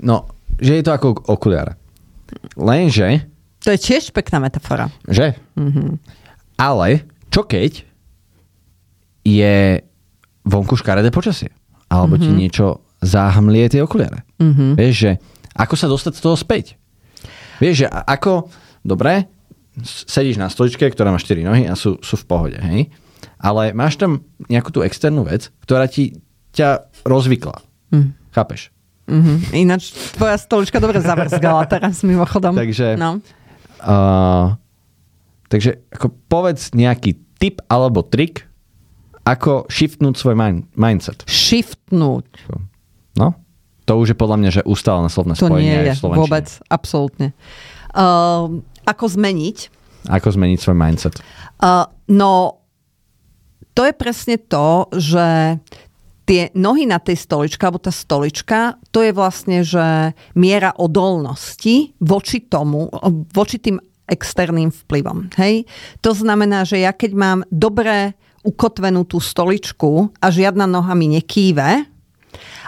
no, 0.00 0.28
že 0.56 0.80
je 0.80 0.84
to 0.84 0.92
ako 0.92 1.28
okuliare. 1.28 1.76
Lenže, 2.56 3.28
To 3.64 3.72
je 3.72 3.78
tiež 3.78 4.10
pekná 4.16 4.40
metafora. 4.40 4.88
že? 5.06 5.36
Mm-hmm. 5.56 5.88
Ale, 6.56 7.04
čo 7.28 7.44
keď 7.44 7.84
je 9.26 9.84
vonku 10.46 10.78
škaredé 10.78 11.12
počasie? 11.12 11.52
Alebo 11.92 12.16
mm-hmm. 12.16 12.32
ti 12.32 12.40
niečo 12.40 12.66
záhmlie 13.04 13.68
tie 13.68 13.84
okuliare? 13.84 14.24
Mm-hmm. 14.40 14.70
Vieš, 14.78 14.94
že 14.94 15.12
ako 15.56 15.74
sa 15.76 15.86
dostať 15.88 16.12
z 16.16 16.22
toho 16.22 16.36
späť? 16.36 16.76
Vieš, 17.60 17.84
že 17.84 17.86
ako, 17.88 18.52
dobre, 18.86 19.26
sedíš 19.82 20.38
na 20.38 20.46
stoličke, 20.46 20.86
ktorá 20.86 21.10
má 21.10 21.18
4 21.18 21.42
nohy 21.42 21.66
a 21.66 21.74
sú, 21.74 21.98
sú 22.00 22.16
v 22.16 22.24
pohode, 22.24 22.56
hej? 22.56 22.88
Ale 23.36 23.74
máš 23.74 23.98
tam 23.98 24.24
nejakú 24.46 24.70
tú 24.70 24.80
externú 24.80 25.22
vec, 25.22 25.52
ktorá 25.60 25.84
ti 25.84 26.16
ťa 26.54 26.88
rozvykla. 27.04 27.58
Mm. 27.92 28.16
Chápeš? 28.32 28.72
Mhm. 29.06 29.34
Ináč 29.52 29.92
tvoja 30.16 30.34
stolička 30.34 30.78
dobre 30.78 30.98
zavrzgala 30.98 31.68
teraz 31.68 32.00
mimochodom. 32.02 32.54
Takže- 32.54 32.96
No. 32.96 33.20
Uh, 33.76 34.56
takže 35.46 35.84
ako 35.92 36.08
povedz 36.26 36.72
nejaký 36.72 37.14
tip 37.36 37.60
alebo 37.68 38.00
trik, 38.00 38.48
ako 39.22 39.68
shiftnúť 39.68 40.14
svoj 40.16 40.34
mind, 40.34 40.64
mindset. 40.72 41.22
Shiftnúť. 41.28 42.24
No? 43.14 43.36
To 43.84 43.92
už 44.00 44.14
je 44.14 44.18
podľa 44.18 44.38
mňa, 44.40 44.50
že 44.50 44.62
ustálené 44.64 45.06
slovné 45.06 45.36
To 45.36 45.46
spojenie 45.46 45.66
nie 45.68 45.82
je 45.86 45.92
v 45.92 45.98
slovenčine. 45.98 46.22
vôbec. 46.24 46.46
Absolútne. 46.66 47.26
Uh, 47.92 48.64
ako 48.86 49.04
zmeniť? 49.10 49.58
Ako 50.06 50.30
zmeniť 50.30 50.58
svoj 50.62 50.76
mindset. 50.78 51.14
Uh, 51.58 51.90
no, 52.06 52.62
to 53.74 53.82
je 53.84 53.92
presne 53.92 54.38
to, 54.38 54.88
že 54.94 55.58
tie 56.26 56.50
nohy 56.58 56.88
na 56.90 56.98
tej 56.98 57.18
stoličke, 57.22 57.62
alebo 57.62 57.78
tá 57.78 57.94
stolička, 57.94 58.80
to 58.90 59.02
je 59.02 59.14
vlastne, 59.14 59.62
že 59.62 60.16
miera 60.34 60.74
odolnosti 60.74 61.94
voči 62.02 62.46
tomu, 62.46 62.90
voči 63.30 63.62
tým 63.62 63.78
externým 64.06 64.70
vplyvom. 64.70 65.34
Hej? 65.38 65.66
To 66.02 66.14
znamená, 66.14 66.66
že 66.66 66.82
ja 66.82 66.94
keď 66.94 67.10
mám 67.14 67.38
dobre 67.50 68.14
ukotvenú 68.46 69.06
tú 69.06 69.18
stoličku 69.18 70.14
a 70.22 70.26
žiadna 70.30 70.70
noha 70.70 70.94
mi 70.94 71.10
nekýve, 71.10 71.86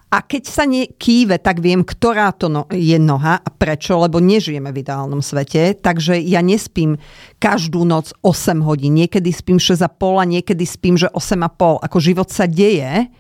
a 0.08 0.24
keď 0.24 0.42
sa 0.48 0.64
nie 0.64 0.88
kýve, 0.88 1.36
tak 1.36 1.60
viem, 1.60 1.84
ktorá 1.84 2.32
to 2.32 2.48
no, 2.48 2.64
je 2.72 2.96
noha 2.96 3.44
a 3.44 3.48
prečo, 3.52 4.00
lebo 4.00 4.24
nežijeme 4.24 4.72
v 4.72 4.80
ideálnom 4.80 5.20
svete, 5.20 5.76
takže 5.76 6.16
ja 6.16 6.40
nespím 6.40 6.96
každú 7.36 7.84
noc 7.84 8.16
8 8.24 8.64
hodín. 8.64 8.96
Niekedy 8.96 9.28
spím 9.28 9.60
6,5 9.60 9.84
a 10.16 10.24
niekedy 10.24 10.64
spím, 10.64 10.96
že 10.96 11.12
8,5. 11.12 11.84
Ako 11.84 11.96
život 12.00 12.32
sa 12.32 12.48
deje. 12.48 13.12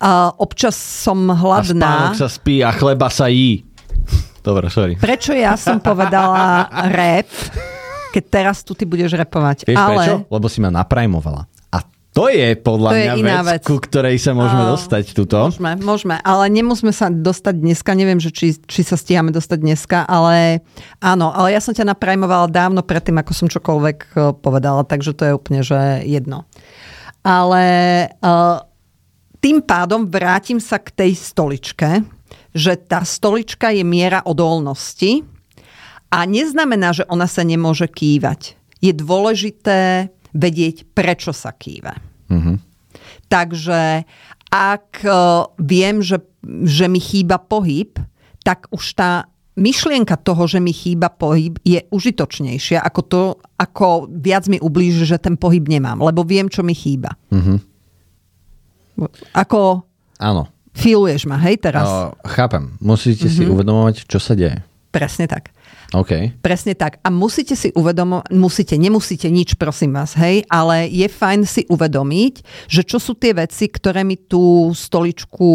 A 0.00 0.32
občas 0.40 0.76
som 0.76 1.20
A 1.28 1.36
hladná. 1.36 2.12
spánok 2.12 2.16
sa 2.16 2.28
spí 2.32 2.64
a 2.64 2.72
chleba 2.72 3.12
sa 3.12 3.28
jí. 3.28 3.68
Dobre, 4.40 4.72
sorry. 4.72 4.96
Prečo 4.96 5.36
ja 5.36 5.52
som 5.60 5.84
povedala 5.84 6.64
rap, 6.96 7.28
keď 8.16 8.24
teraz 8.32 8.64
tu 8.64 8.72
ty 8.72 8.88
budeš 8.88 9.20
repovať? 9.20 9.68
Vieš 9.68 9.76
Ale 9.76 9.92
prečo? 9.92 10.14
Lebo 10.32 10.46
si 10.48 10.64
ma 10.64 10.72
naprajmovala. 10.72 11.44
To 12.16 12.32
je 12.32 12.56
podľa 12.56 12.90
To 12.90 12.96
je 12.96 13.04
mňa 13.04 13.14
iná 13.20 13.40
vec, 13.44 13.60
vec. 13.60 13.62
ku 13.68 13.76
ktorej 13.76 14.16
sa 14.16 14.32
môžeme 14.32 14.64
Áno. 14.64 14.72
dostať 14.72 15.04
tuto. 15.12 15.52
Môžeme, 15.52 15.76
môžeme, 15.84 16.16
ale 16.24 16.48
nemusíme 16.48 16.88
sa 16.88 17.12
dostať 17.12 17.60
dneska, 17.60 17.92
neviem, 17.92 18.16
že 18.16 18.32
či, 18.32 18.56
či 18.56 18.80
sa 18.80 18.96
stíhame 18.96 19.36
dostať 19.36 19.58
dneska, 19.60 20.08
ale 20.08 20.64
áno, 21.04 21.28
ale 21.28 21.52
ja 21.52 21.60
som 21.60 21.76
ťa 21.76 21.92
naprajmovala 21.92 22.48
dávno 22.48 22.80
predtým, 22.80 23.20
ako 23.20 23.32
som 23.36 23.52
čokoľvek 23.52 23.98
eh, 24.16 24.32
povedala, 24.40 24.88
takže 24.88 25.12
to 25.12 25.28
je 25.28 25.36
úplne, 25.36 25.60
že 25.60 26.08
jedno. 26.08 26.48
Ale 27.26 27.64
uh, 28.22 28.62
tým 29.42 29.58
pádom 29.58 30.06
vrátim 30.06 30.62
sa 30.62 30.78
k 30.78 30.94
tej 30.94 31.12
stoličke, 31.18 32.06
že 32.54 32.78
tá 32.78 33.02
stolička 33.02 33.74
je 33.74 33.82
miera 33.82 34.22
odolnosti 34.22 35.26
a 36.08 36.22
neznamená, 36.24 36.94
že 36.94 37.04
ona 37.10 37.26
sa 37.28 37.42
nemôže 37.42 37.90
kývať. 37.90 38.54
Je 38.78 38.94
dôležité 38.94 40.08
vedieť, 40.36 40.92
prečo 40.92 41.32
sa 41.32 41.50
kýva. 41.50 41.96
Takže 43.26 44.04
ak 44.46 44.88
e, 45.00 45.10
viem, 45.58 45.98
že, 45.98 46.22
že 46.62 46.86
mi 46.86 47.00
chýba 47.00 47.36
pohyb, 47.36 47.98
tak 48.40 48.70
už 48.70 48.94
tá 48.94 49.26
myšlienka 49.56 50.14
toho, 50.16 50.44
že 50.46 50.60
mi 50.60 50.70
chýba 50.70 51.08
pohyb, 51.08 51.56
je 51.60 51.82
užitočnejšia 51.88 52.78
ako 52.78 53.00
to, 53.02 53.22
ako 53.56 54.06
viac 54.06 54.46
mi 54.46 54.60
ublíži, 54.60 55.02
že 55.02 55.18
ten 55.18 55.34
pohyb 55.34 55.64
nemám, 55.64 55.98
lebo 55.98 56.22
viem, 56.22 56.46
čo 56.46 56.60
mi 56.60 56.72
chýba. 56.72 57.16
Mm-hmm. 57.32 57.58
Ako 59.34 59.82
Áno. 60.16 60.42
filuješ 60.72 61.24
ma, 61.24 61.36
hej, 61.40 61.56
teraz? 61.58 61.84
O, 61.84 62.12
chápem. 62.28 62.76
Musíte 62.78 63.26
Mhm. 63.26 63.32
si 63.32 63.42
uvedomovať, 63.44 63.94
čo 64.04 64.16
sa 64.16 64.32
deje. 64.32 64.60
Presne 64.88 65.26
tak. 65.26 65.55
OK. 65.94 66.42
Presne 66.42 66.74
tak. 66.74 66.98
A 67.06 67.14
musíte 67.14 67.54
si 67.54 67.70
uvedomovať, 67.70 68.34
musíte, 68.34 68.74
nemusíte 68.74 69.30
nič, 69.30 69.54
prosím 69.54 69.94
vás, 69.94 70.18
hej, 70.18 70.42
ale 70.50 70.90
je 70.90 71.06
fajn 71.06 71.46
si 71.46 71.62
uvedomiť, 71.70 72.66
že 72.66 72.82
čo 72.82 72.98
sú 72.98 73.14
tie 73.14 73.30
veci, 73.30 73.70
ktoré 73.70 74.02
mi 74.02 74.18
tú 74.18 74.74
stoličku 74.74 75.46
o, 75.46 75.54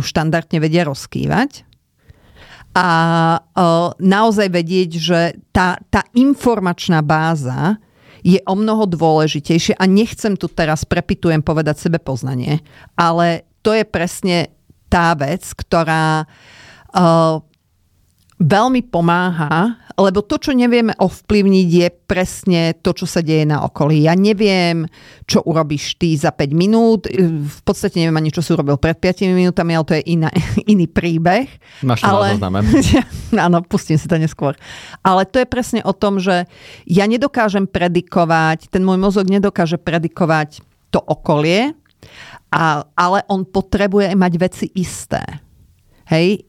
štandardne 0.00 0.56
vedia 0.64 0.88
rozkývať. 0.88 1.68
A 2.72 2.88
o, 3.36 3.92
naozaj 4.00 4.48
vedieť, 4.48 4.90
že 4.96 5.20
tá, 5.52 5.76
tá 5.92 6.08
informačná 6.16 7.04
báza 7.04 7.76
je 8.24 8.40
o 8.48 8.56
mnoho 8.56 8.88
dôležitejšie 8.88 9.76
a 9.76 9.84
nechcem 9.84 10.40
tu 10.40 10.48
teraz, 10.48 10.88
prepitujem, 10.88 11.44
povedať 11.44 11.84
sebe 11.84 12.00
poznanie, 12.00 12.64
ale 12.96 13.44
to 13.60 13.76
je 13.76 13.84
presne 13.84 14.48
tá 14.88 15.12
vec, 15.12 15.44
ktorá 15.44 16.24
o, 16.96 17.44
veľmi 18.34 18.82
pomáha, 18.90 19.78
lebo 19.94 20.26
to, 20.26 20.42
čo 20.42 20.50
nevieme 20.50 20.90
ovplyvniť, 20.98 21.68
je 21.70 21.88
presne 22.10 22.60
to, 22.82 22.90
čo 22.90 23.06
sa 23.06 23.22
deje 23.22 23.46
na 23.46 23.62
okolí. 23.62 24.10
Ja 24.10 24.18
neviem, 24.18 24.90
čo 25.22 25.38
urobíš 25.46 25.94
ty 26.02 26.18
za 26.18 26.34
5 26.34 26.50
minút. 26.50 27.06
V 27.06 27.60
podstate 27.62 28.02
neviem 28.02 28.18
ani, 28.18 28.34
čo 28.34 28.42
si 28.42 28.50
urobil 28.50 28.74
pred 28.74 28.98
5 28.98 29.30
minútami, 29.30 29.78
ale 29.78 29.86
to 29.86 29.94
je 29.94 30.02
iná, 30.18 30.34
iný 30.72 30.90
príbeh. 30.90 31.46
Máš 31.86 32.02
to 32.02 32.10
ale... 32.10 32.34
Áno, 33.46 33.62
pustím 33.62 33.98
si 34.02 34.10
to 34.10 34.18
neskôr. 34.18 34.58
Ale 35.06 35.22
to 35.30 35.38
je 35.38 35.46
presne 35.46 35.80
o 35.86 35.94
tom, 35.94 36.18
že 36.18 36.50
ja 36.90 37.06
nedokážem 37.06 37.70
predikovať, 37.70 38.66
ten 38.74 38.82
môj 38.82 38.98
mozog 38.98 39.30
nedokáže 39.30 39.78
predikovať 39.78 40.58
to 40.90 40.98
okolie, 40.98 41.74
ale 42.94 43.18
on 43.30 43.46
potrebuje 43.46 44.14
mať 44.14 44.32
veci 44.38 44.66
isté. 44.74 45.22
Hej, 46.06 46.46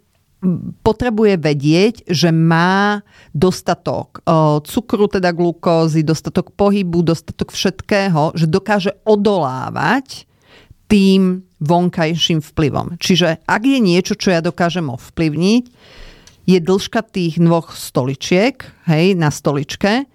potrebuje 0.85 1.41
vedieť, 1.41 1.95
že 2.07 2.29
má 2.29 3.01
dostatok 3.33 4.21
o, 4.23 4.61
cukru, 4.61 5.09
teda 5.09 5.33
glukózy, 5.33 6.05
dostatok 6.05 6.53
pohybu, 6.53 7.01
dostatok 7.01 7.51
všetkého, 7.51 8.37
že 8.37 8.45
dokáže 8.47 8.95
odolávať 9.03 10.29
tým 10.85 11.41
vonkajším 11.59 12.45
vplyvom. 12.45 13.01
Čiže 13.01 13.41
ak 13.43 13.61
je 13.65 13.79
niečo, 13.81 14.13
čo 14.13 14.29
ja 14.29 14.39
dokážem 14.39 14.85
ovplyvniť, 14.85 15.63
je 16.45 16.57
dĺžka 16.61 17.01
tých 17.09 17.41
dvoch 17.41 17.73
stoličiek 17.73 18.61
hej, 18.85 19.17
na 19.17 19.33
stoličke 19.33 20.05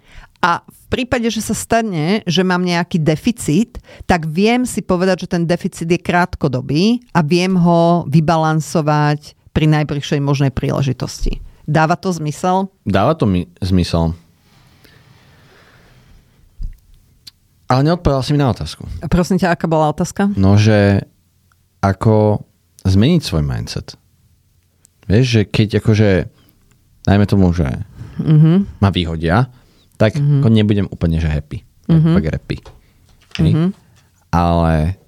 A 0.41 0.65
v 0.65 0.83
prípade, 0.89 1.29
že 1.29 1.43
sa 1.43 1.53
stane, 1.53 2.25
že 2.25 2.41
mám 2.41 2.65
nejaký 2.65 2.97
deficit, 2.97 3.77
tak 4.09 4.25
viem 4.25 4.65
si 4.65 4.81
povedať, 4.81 5.27
že 5.27 5.31
ten 5.37 5.43
deficit 5.45 5.85
je 5.85 6.01
krátkodobý 6.01 7.03
a 7.13 7.21
viem 7.21 7.53
ho 7.53 8.09
vybalansovať 8.09 9.37
pri 9.51 9.65
najbližšej 9.67 10.19
možnej 10.23 10.51
príležitosti. 10.51 11.43
Dáva 11.67 11.95
to 11.99 12.11
zmysel? 12.11 12.71
Dáva 12.87 13.13
to 13.13 13.29
mi 13.29 13.47
zmysel. 13.61 14.15
Ale 17.71 17.87
neodpovedal 17.87 18.23
si 18.27 18.35
mi 18.35 18.39
na 18.43 18.51
otázku. 18.51 18.83
A 18.99 19.07
prosím 19.07 19.39
ťa, 19.39 19.55
aká 19.55 19.63
bola 19.63 19.87
otázka? 19.95 20.27
No, 20.35 20.59
že 20.59 21.07
ako 21.79 22.43
zmeniť 22.83 23.21
svoj 23.23 23.43
mindset. 23.47 23.95
Vieš, 25.07 25.25
že 25.27 25.41
keď 25.47 25.79
akože, 25.79 26.09
najmä 27.07 27.25
tomu, 27.31 27.55
že 27.55 27.67
mm-hmm. 28.19 28.83
ma 28.83 28.89
vyhodia, 28.91 29.47
tak 29.95 30.19
mm-hmm. 30.19 30.51
nebudem 30.51 30.87
úplne 30.91 31.23
že 31.23 31.31
happy. 31.31 31.63
Mm-hmm. 31.87 32.13
Tak 32.19 32.23
happy. 32.27 32.57
Mm-hmm. 33.39 33.69
Ale 34.35 34.99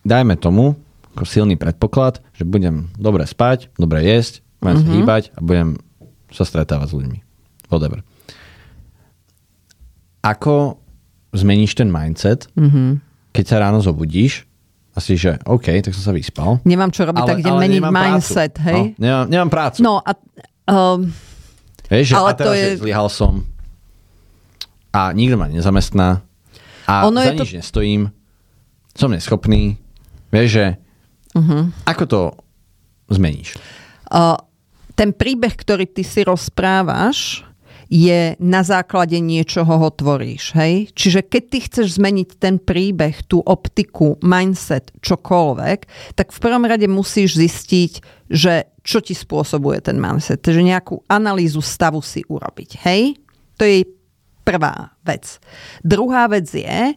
dajme 0.00 0.40
tomu 0.40 0.80
ako 1.18 1.26
silný 1.26 1.58
predpoklad, 1.58 2.22
že 2.38 2.46
budem 2.46 2.94
dobre 2.94 3.26
spať, 3.26 3.74
dobre 3.74 4.06
jesť, 4.06 4.46
budem 4.62 4.78
mm-hmm. 4.78 4.86
sa 4.86 4.94
hýbať 4.94 5.22
a 5.34 5.38
budem 5.42 5.68
sa 6.30 6.46
stretávať 6.46 6.86
s 6.86 6.94
ľuďmi. 6.94 7.18
Whatever. 7.66 8.06
Ako 10.22 10.78
zmeníš 11.34 11.74
ten 11.74 11.90
mindset, 11.90 12.46
mm-hmm. 12.54 13.02
keď 13.34 13.44
sa 13.50 13.56
ráno 13.58 13.82
zobudíš 13.82 14.46
a 14.94 15.02
si, 15.02 15.18
že 15.18 15.42
OK, 15.42 15.82
tak 15.82 15.90
som 15.90 16.06
sa 16.06 16.14
vyspal. 16.14 16.62
Nemám 16.62 16.94
čo 16.94 17.02
robiť, 17.02 17.18
ale, 17.18 17.28
tak 17.34 17.42
idem 17.42 17.58
meniť 17.58 17.82
mindset, 17.82 18.54
prácu. 18.54 18.66
hej? 18.70 18.80
No, 18.94 19.02
nemám, 19.02 19.26
nemám 19.26 19.50
prácu. 19.50 19.78
No 19.82 19.98
a... 19.98 20.10
Um, 20.70 21.10
Vieš, 21.90 22.12
že 22.12 22.14
ale 22.14 22.30
a 22.30 22.38
teraz, 22.38 22.46
to 22.46 22.52
je... 22.54 22.66
že 22.78 22.80
zlyhal 22.86 23.08
som, 23.10 23.42
a 24.94 25.10
nikto 25.12 25.34
ma 25.34 25.50
nezamestná 25.50 26.22
a 26.88 26.94
ono 27.04 27.20
za 27.20 27.32
nič 27.34 27.50
to... 27.52 27.56
nestojím, 27.60 28.02
som 28.96 29.12
neschopný. 29.12 29.76
Vieš, 30.32 30.48
že 30.48 30.66
uh-huh. 31.38 31.62
ako 31.86 32.04
to 32.04 32.20
zmeníš? 33.14 33.56
Uh, 34.10 34.36
ten 34.98 35.14
príbeh, 35.14 35.54
ktorý 35.54 35.86
ty 35.86 36.02
si 36.02 36.26
rozprávaš, 36.26 37.46
je 37.88 38.36
na 38.36 38.60
základe 38.60 39.16
niečoho 39.16 39.80
ho 39.80 39.88
tvoríš. 39.88 40.52
Hej? 40.52 40.92
Čiže 40.92 41.24
keď 41.24 41.42
ty 41.48 41.58
chceš 41.64 41.96
zmeniť 41.96 42.36
ten 42.36 42.60
príbeh, 42.60 43.24
tú 43.24 43.40
optiku, 43.40 44.20
mindset, 44.20 44.92
čokoľvek, 45.00 46.12
tak 46.12 46.28
v 46.28 46.38
prvom 46.38 46.68
rade 46.68 46.84
musíš 46.84 47.40
zistiť, 47.40 47.92
že 48.28 48.68
čo 48.84 49.00
ti 49.00 49.16
spôsobuje 49.16 49.80
ten 49.80 49.96
mindset. 49.96 50.44
Takže 50.44 50.60
nejakú 50.60 51.00
analýzu 51.08 51.64
stavu 51.64 52.04
si 52.04 52.20
urobiť. 52.28 52.76
Hej? 52.84 53.16
To 53.56 53.64
je 53.64 53.88
prvá 54.44 54.92
vec. 55.00 55.40
Druhá 55.80 56.28
vec 56.28 56.48
je 56.52 56.92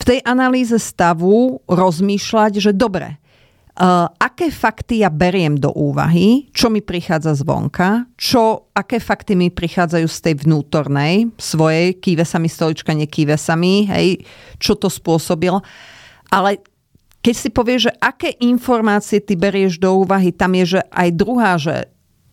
v 0.00 0.02
tej 0.06 0.18
analýze 0.22 0.78
stavu 0.78 1.58
rozmýšľať, 1.66 2.62
že 2.62 2.70
dobre, 2.72 3.18
Uh, 3.70 4.10
aké 4.18 4.50
fakty 4.50 5.06
ja 5.06 5.08
beriem 5.14 5.54
do 5.54 5.70
úvahy, 5.70 6.50
čo 6.50 6.68
mi 6.68 6.82
prichádza 6.82 7.38
zvonka, 7.38 8.10
čo, 8.18 8.68
aké 8.74 8.98
fakty 8.98 9.38
mi 9.38 9.48
prichádzajú 9.48 10.08
z 10.10 10.18
tej 10.26 10.34
vnútornej, 10.42 11.30
svojej, 11.38 11.94
kýve 12.02 12.26
sa 12.26 12.42
mi 12.42 12.50
stolička, 12.50 12.90
nekýve 12.90 13.38
sa 13.38 13.54
mi, 13.54 13.86
hej, 13.86 14.26
čo 14.58 14.74
to 14.74 14.90
spôsobil. 14.90 15.62
Ale 16.34 16.60
keď 17.22 17.34
si 17.36 17.48
povieš, 17.52 17.80
že 17.88 17.92
aké 18.02 18.34
informácie 18.42 19.22
ty 19.22 19.38
berieš 19.38 19.78
do 19.78 20.02
úvahy, 20.02 20.34
tam 20.34 20.56
je, 20.56 20.76
že 20.76 20.80
aj 20.90 21.08
druhá, 21.14 21.54
že 21.60 21.88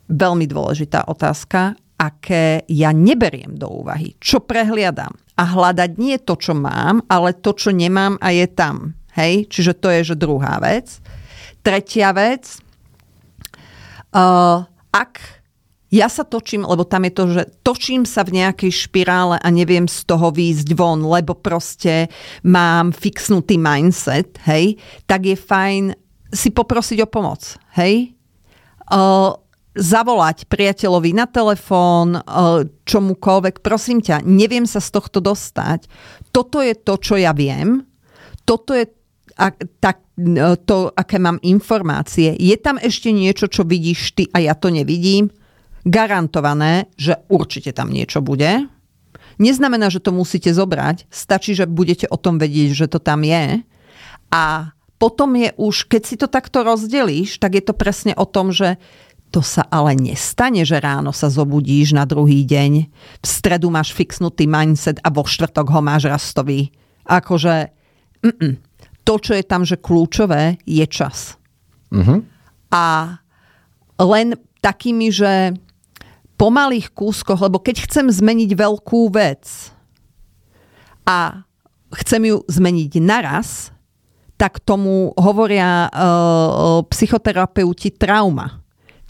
veľmi 0.08 0.48
dôležitá 0.48 1.06
otázka, 1.06 1.75
aké 1.98 2.63
ja 2.70 2.94
neberiem 2.94 3.58
do 3.58 3.84
úvahy, 3.84 4.15
čo 4.22 4.39
prehliadam. 4.39 5.12
A 5.38 5.44
hľadať 5.44 5.91
nie 6.01 6.17
to, 6.17 6.34
čo 6.34 6.58
mám, 6.58 7.03
ale 7.12 7.38
to, 7.38 7.53
čo 7.53 7.70
nemám 7.74 8.17
a 8.24 8.34
je 8.34 8.48
tam. 8.50 8.98
Hej? 9.13 9.50
Čiže 9.50 9.74
to 9.77 9.88
je 9.94 10.01
že 10.13 10.15
druhá 10.17 10.58
vec. 10.62 11.01
Tretia 11.68 12.16
vec, 12.16 12.64
uh, 14.16 14.64
ak 14.96 15.20
ja 15.92 16.08
sa 16.08 16.24
točím, 16.24 16.64
lebo 16.64 16.88
tam 16.88 17.04
je 17.04 17.12
to, 17.12 17.24
že 17.36 17.44
točím 17.64 18.08
sa 18.08 18.24
v 18.24 18.40
nejakej 18.40 18.88
špirále 18.88 19.36
a 19.36 19.48
neviem 19.52 19.84
z 19.84 20.08
toho 20.08 20.32
výjsť 20.32 20.72
von, 20.80 21.04
lebo 21.04 21.36
proste 21.36 22.08
mám 22.48 22.96
fixnutý 22.96 23.60
mindset, 23.60 24.39
hej, 24.48 24.80
tak 25.12 25.28
je 25.28 25.36
fajn 25.36 25.84
si 26.32 26.56
poprosiť 26.56 27.04
o 27.04 27.08
pomoc, 27.08 27.60
hej. 27.76 28.15
Uh, 28.88 29.36
zavolať 29.78 30.50
priateľovi 30.50 31.13
na 31.13 31.30
telefón, 31.30 32.18
e, 32.18 32.22
čomukoľvek, 32.65 33.62
prosím 33.62 34.02
ťa, 34.02 34.26
neviem 34.26 34.65
sa 34.65 34.82
z 34.82 34.89
tohto 34.89 35.22
dostať. 35.22 35.86
Toto 36.34 36.65
je 36.65 36.74
to, 36.74 36.98
čo 36.98 37.15
ja 37.15 37.32
viem. 37.32 37.86
Toto 38.41 38.74
je 38.74 38.89
tak, 39.38 39.62
e, 40.02 40.07
to, 40.65 40.89
aké 40.97 41.21
mám 41.21 41.38
informácie. 41.45 42.34
Je 42.41 42.58
tam 42.58 42.82
ešte 42.82 43.13
niečo, 43.13 43.45
čo 43.45 43.62
vidíš 43.62 44.17
ty 44.17 44.23
a 44.34 44.41
ja 44.41 44.58
to 44.58 44.73
nevidím? 44.73 45.30
Garantované, 45.86 46.89
že 46.97 47.21
určite 47.30 47.69
tam 47.71 47.93
niečo 47.93 48.25
bude. 48.25 48.65
Neznamená, 49.38 49.93
že 49.93 50.01
to 50.01 50.10
musíte 50.10 50.49
zobrať. 50.49 51.06
Stačí, 51.13 51.53
že 51.53 51.69
budete 51.69 52.10
o 52.10 52.17
tom 52.17 52.41
vedieť, 52.41 52.69
že 52.73 52.88
to 52.89 52.97
tam 52.97 53.21
je. 53.21 53.62
A 54.34 54.73
potom 54.97 55.38
je 55.38 55.53
už, 55.62 55.86
keď 55.86 56.01
si 56.01 56.15
to 56.17 56.25
takto 56.25 56.65
rozdelíš, 56.65 57.38
tak 57.38 57.53
je 57.53 57.63
to 57.63 57.77
presne 57.77 58.17
o 58.17 58.25
tom, 58.25 58.49
že 58.49 58.82
to 59.30 59.45
sa 59.45 59.62
ale 59.69 59.93
nestane, 59.93 60.65
že 60.65 60.82
ráno 60.82 61.13
sa 61.13 61.30
zobudíš 61.30 61.93
na 61.93 62.08
druhý 62.08 62.47
deň, 62.47 62.71
v 63.21 63.25
stredu 63.27 63.67
máš 63.67 63.91
fixnutý 63.91 64.47
mindset 64.47 64.97
a 65.03 65.12
vo 65.12 65.27
štvrtok 65.27 65.67
ho 65.69 65.82
máš 65.84 66.10
rastový. 66.10 66.71
Akože 67.06 67.69
mm-mm. 68.23 68.66
To, 69.08 69.15
čo 69.15 69.32
je 69.39 69.43
tam, 69.48 69.63
že 69.63 69.80
kľúčové, 69.80 70.60
je 70.67 70.84
čas. 70.91 71.39
Uh-huh. 71.96 72.20
A 72.76 73.15
len 74.04 74.36
takými, 74.60 75.08
že 75.08 75.56
po 76.36 76.52
malých 76.52 76.91
kúskoch, 76.91 77.39
lebo 77.39 77.63
keď 77.63 77.88
chcem 77.88 78.12
zmeniť 78.12 78.52
veľkú 78.52 79.08
vec 79.15 79.72
a 81.08 81.48
chcem 82.04 82.28
ju 82.28 82.43
zmeniť 82.52 83.00
naraz, 83.00 83.72
tak 84.36 84.60
tomu 84.62 85.15
hovoria 85.17 85.88
uh, 85.88 86.84
psychoterapeuti 86.86 87.96
trauma 87.96 88.67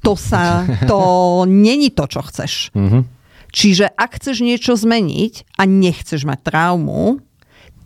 to 0.07 0.15
sa, 0.15 0.63
to 0.89 0.99
není 1.43 1.91
to, 1.91 2.07
čo 2.07 2.21
chceš. 2.23 2.71
Mm-hmm. 2.71 3.03
Čiže 3.51 3.85
ak 3.91 4.21
chceš 4.21 4.43
niečo 4.43 4.79
zmeniť 4.79 5.59
a 5.59 5.67
nechceš 5.67 6.23
mať 6.27 6.39
traumu, 6.47 7.23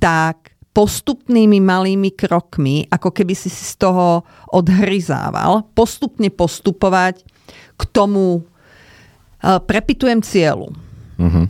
tak 0.01 0.50
postupnými 0.71 1.59
malými 1.59 2.15
krokmi, 2.15 2.87
ako 2.87 3.11
keby 3.11 3.35
si 3.35 3.51
si 3.51 3.63
z 3.67 3.75
toho 3.75 4.23
odhryzával, 4.55 5.67
postupne 5.75 6.31
postupovať 6.31 7.27
k 7.75 7.81
tomu, 7.91 8.39
uh, 8.39 9.59
prepitujem 9.59 10.23
cieľu. 10.23 10.71
Mm-hmm. 11.19 11.45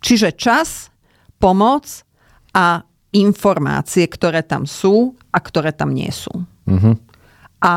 Čiže 0.00 0.36
čas, 0.36 0.92
pomoc 1.40 2.04
a 2.52 2.84
informácie, 3.16 4.04
ktoré 4.04 4.44
tam 4.44 4.68
sú 4.68 5.16
a 5.32 5.38
ktoré 5.40 5.72
tam 5.72 5.96
nie 5.96 6.12
sú. 6.12 6.32
Mm-hmm. 6.68 6.94
A 7.64 7.74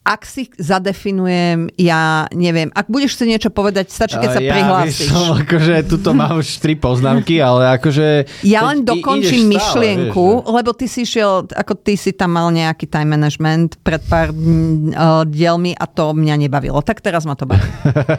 ak 0.00 0.24
si 0.24 0.48
zadefinujem, 0.56 1.68
ja 1.76 2.24
neviem, 2.32 2.72
ak 2.72 2.88
budeš 2.88 3.20
chcieť 3.20 3.28
niečo 3.28 3.50
povedať, 3.52 3.92
stačí, 3.92 4.16
keď 4.16 4.30
sa 4.32 4.40
ja 4.40 4.48
prihlásiš. 4.48 5.12
Ja 5.12 5.36
akože 5.44 5.74
tuto 5.92 6.10
mám 6.16 6.40
už 6.40 6.56
tri 6.56 6.72
poznámky, 6.72 7.36
ale 7.36 7.76
akože... 7.76 8.06
Ja 8.48 8.64
len 8.72 8.80
dokončím 8.88 9.52
myšlienku, 9.52 10.26
vieš, 10.40 10.48
lebo 10.56 10.70
ty 10.72 10.88
si 10.88 11.04
šiel, 11.04 11.44
ako 11.52 11.76
ty 11.84 12.00
si 12.00 12.16
tam 12.16 12.32
mal 12.32 12.48
nejaký 12.48 12.88
time 12.88 13.12
management 13.12 13.76
pred 13.84 14.00
pár 14.08 14.32
uh, 14.32 15.22
dielmi 15.28 15.76
a 15.76 15.84
to 15.84 16.16
mňa 16.16 16.48
nebavilo. 16.48 16.80
Tak 16.80 17.04
teraz 17.04 17.28
ma 17.28 17.36
to 17.36 17.44
baví. 17.44 17.68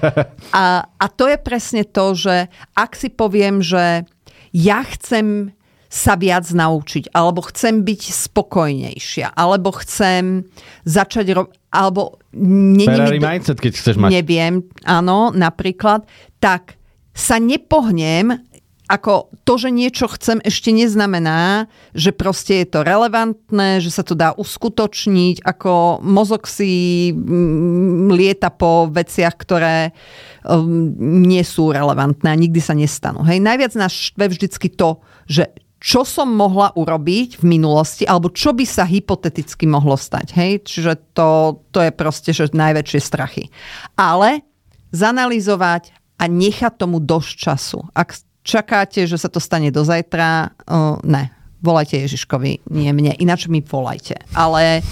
a, 0.62 0.86
a 0.86 1.06
to 1.10 1.26
je 1.26 1.38
presne 1.42 1.82
to, 1.82 2.14
že 2.14 2.46
ak 2.78 2.94
si 2.94 3.10
poviem, 3.10 3.66
že 3.66 4.06
ja 4.54 4.86
chcem 4.86 5.56
sa 5.92 6.16
viac 6.16 6.48
naučiť, 6.48 7.12
alebo 7.12 7.44
chcem 7.44 7.84
byť 7.84 8.02
spokojnejšia, 8.32 9.36
alebo 9.36 9.76
chcem 9.76 10.48
začať 10.88 11.36
robiť, 11.36 11.54
alebo... 11.68 12.16
Ferrari 12.32 13.20
do... 13.20 13.28
mindset, 13.28 13.60
keď 13.60 13.72
chceš 13.76 13.96
mať. 14.00 14.10
Neviem, 14.16 14.64
áno, 14.88 15.36
napríklad, 15.36 16.08
tak 16.40 16.80
sa 17.12 17.44
nepohnem, 17.44 18.40
ako 18.88 19.32
to, 19.48 19.54
že 19.56 19.70
niečo 19.72 20.08
chcem, 20.12 20.44
ešte 20.44 20.72
neznamená, 20.76 21.72
že 21.96 22.12
proste 22.12 22.64
je 22.64 22.68
to 22.72 22.84
relevantné, 22.84 23.80
že 23.80 23.88
sa 23.88 24.04
to 24.04 24.16
dá 24.16 24.36
uskutočniť, 24.36 25.44
ako 25.48 26.04
mozog 26.04 26.44
si 26.48 27.12
mm, 27.16 28.12
lieta 28.12 28.52
po 28.52 28.92
veciach, 28.92 29.36
ktoré 29.40 29.96
um, 30.44 30.92
nie 31.24 31.44
sú 31.48 31.72
relevantné 31.72 32.32
a 32.32 32.40
nikdy 32.40 32.60
sa 32.60 32.76
nestanú. 32.76 33.24
Hej, 33.24 33.40
najviac 33.40 33.76
nás 33.80 33.96
štve 33.96 34.28
vždycky 34.28 34.68
to, 34.68 35.00
že 35.24 35.52
čo 35.82 36.06
som 36.06 36.30
mohla 36.30 36.70
urobiť 36.78 37.42
v 37.42 37.58
minulosti, 37.58 38.06
alebo 38.06 38.30
čo 38.30 38.54
by 38.54 38.70
sa 38.70 38.86
hypoteticky 38.86 39.66
mohlo 39.66 39.98
stať. 39.98 40.38
Hej? 40.38 40.52
Čiže 40.70 41.18
to, 41.18 41.58
to 41.74 41.82
je 41.82 41.90
proste 41.90 42.30
že 42.38 42.54
najväčšie 42.54 43.02
strachy. 43.02 43.50
Ale 43.98 44.46
zanalizovať 44.94 45.90
a 46.22 46.30
nechať 46.30 46.78
tomu 46.78 47.02
dosť 47.02 47.32
času. 47.34 47.82
Ak 47.98 48.14
čakáte, 48.46 49.10
že 49.10 49.18
sa 49.18 49.26
to 49.26 49.42
stane 49.42 49.74
do 49.74 49.82
zajtra, 49.82 50.54
uh, 50.70 51.02
ne, 51.02 51.34
volajte 51.66 51.98
Ježiškovi, 51.98 52.70
nie 52.70 52.92
mne, 52.94 53.18
ináč 53.18 53.50
mi 53.50 53.66
volajte. 53.66 54.22
Ale 54.38 54.86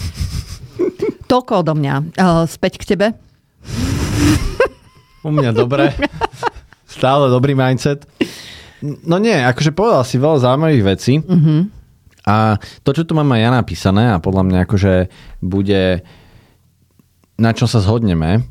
toľko 1.29 1.61
odo 1.61 1.77
mňa. 1.77 1.95
Uh, 2.17 2.49
späť 2.49 2.81
k 2.81 2.97
tebe. 2.97 3.07
U 5.21 5.29
mňa 5.29 5.53
dobre. 5.53 5.93
Stále 6.89 7.29
dobrý 7.29 7.53
mindset. 7.53 8.09
No 8.83 9.19
nie, 9.19 9.35
akože 9.35 9.75
povedal 9.75 10.03
si 10.07 10.15
veľa 10.15 10.39
zaujímavých 10.39 10.83
vecí. 10.87 11.19
Uh-huh. 11.19 11.67
A 12.23 12.55
to, 12.85 12.95
čo 12.95 13.03
tu 13.03 13.17
mám 13.17 13.31
aj 13.35 13.41
ja 13.41 13.51
napísané 13.51 14.03
a 14.15 14.21
podľa 14.23 14.43
mňa 14.47 14.59
akože 14.63 14.93
bude 15.43 16.03
na 17.39 17.51
čo 17.55 17.65
sa 17.67 17.79
zhodneme 17.79 18.43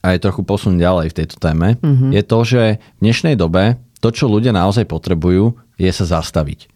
a 0.00 0.06
je 0.14 0.22
trochu 0.22 0.42
posun 0.46 0.78
ďalej 0.78 1.12
v 1.12 1.16
tejto 1.22 1.36
téme, 1.42 1.76
uh-huh. 1.76 2.10
je 2.14 2.22
to, 2.22 2.38
že 2.46 2.62
v 2.78 3.00
dnešnej 3.02 3.34
dobe 3.36 3.76
to, 4.00 4.08
čo 4.08 4.32
ľudia 4.32 4.54
naozaj 4.56 4.88
potrebujú, 4.88 5.60
je 5.76 5.90
sa 5.92 6.06
zastaviť. 6.08 6.72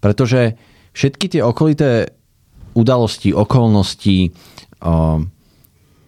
Pretože 0.00 0.56
všetky 0.96 1.36
tie 1.36 1.42
okolité 1.44 2.16
udalosti, 2.72 3.34
okolnosti 3.34 4.32
o, 4.80 5.20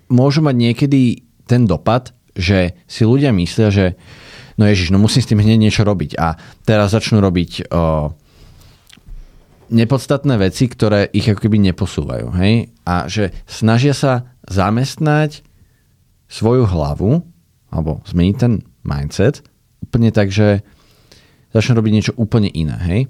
môžu 0.08 0.40
mať 0.40 0.56
niekedy 0.56 1.26
ten 1.44 1.66
dopad, 1.66 2.14
že 2.32 2.78
si 2.86 3.02
ľudia 3.02 3.34
myslia, 3.34 3.68
že 3.68 3.86
no 4.60 4.68
ježiš, 4.68 4.92
no 4.92 5.00
musím 5.00 5.24
s 5.24 5.30
tým 5.32 5.40
hneď 5.40 5.56
niečo 5.56 5.82
robiť. 5.88 6.20
A 6.20 6.36
teraz 6.68 6.92
začnú 6.92 7.24
robiť 7.24 7.72
o, 7.72 8.12
nepodstatné 9.72 10.36
veci, 10.36 10.68
ktoré 10.68 11.08
ich 11.08 11.24
ako 11.24 11.40
keby 11.40 11.56
neposúvajú. 11.72 12.28
Hej? 12.36 12.68
A 12.84 13.08
že 13.08 13.32
snažia 13.48 13.96
sa 13.96 14.36
zamestnať 14.44 15.40
svoju 16.28 16.68
hlavu 16.68 17.24
alebo 17.72 18.04
zmeniť 18.04 18.36
ten 18.36 18.60
mindset 18.84 19.40
úplne 19.90 20.12
tak, 20.14 20.28
že 20.30 20.62
začnú 21.50 21.82
robiť 21.82 21.92
niečo 21.96 22.12
úplne 22.14 22.46
iné. 22.52 22.78
Hej? 22.86 23.00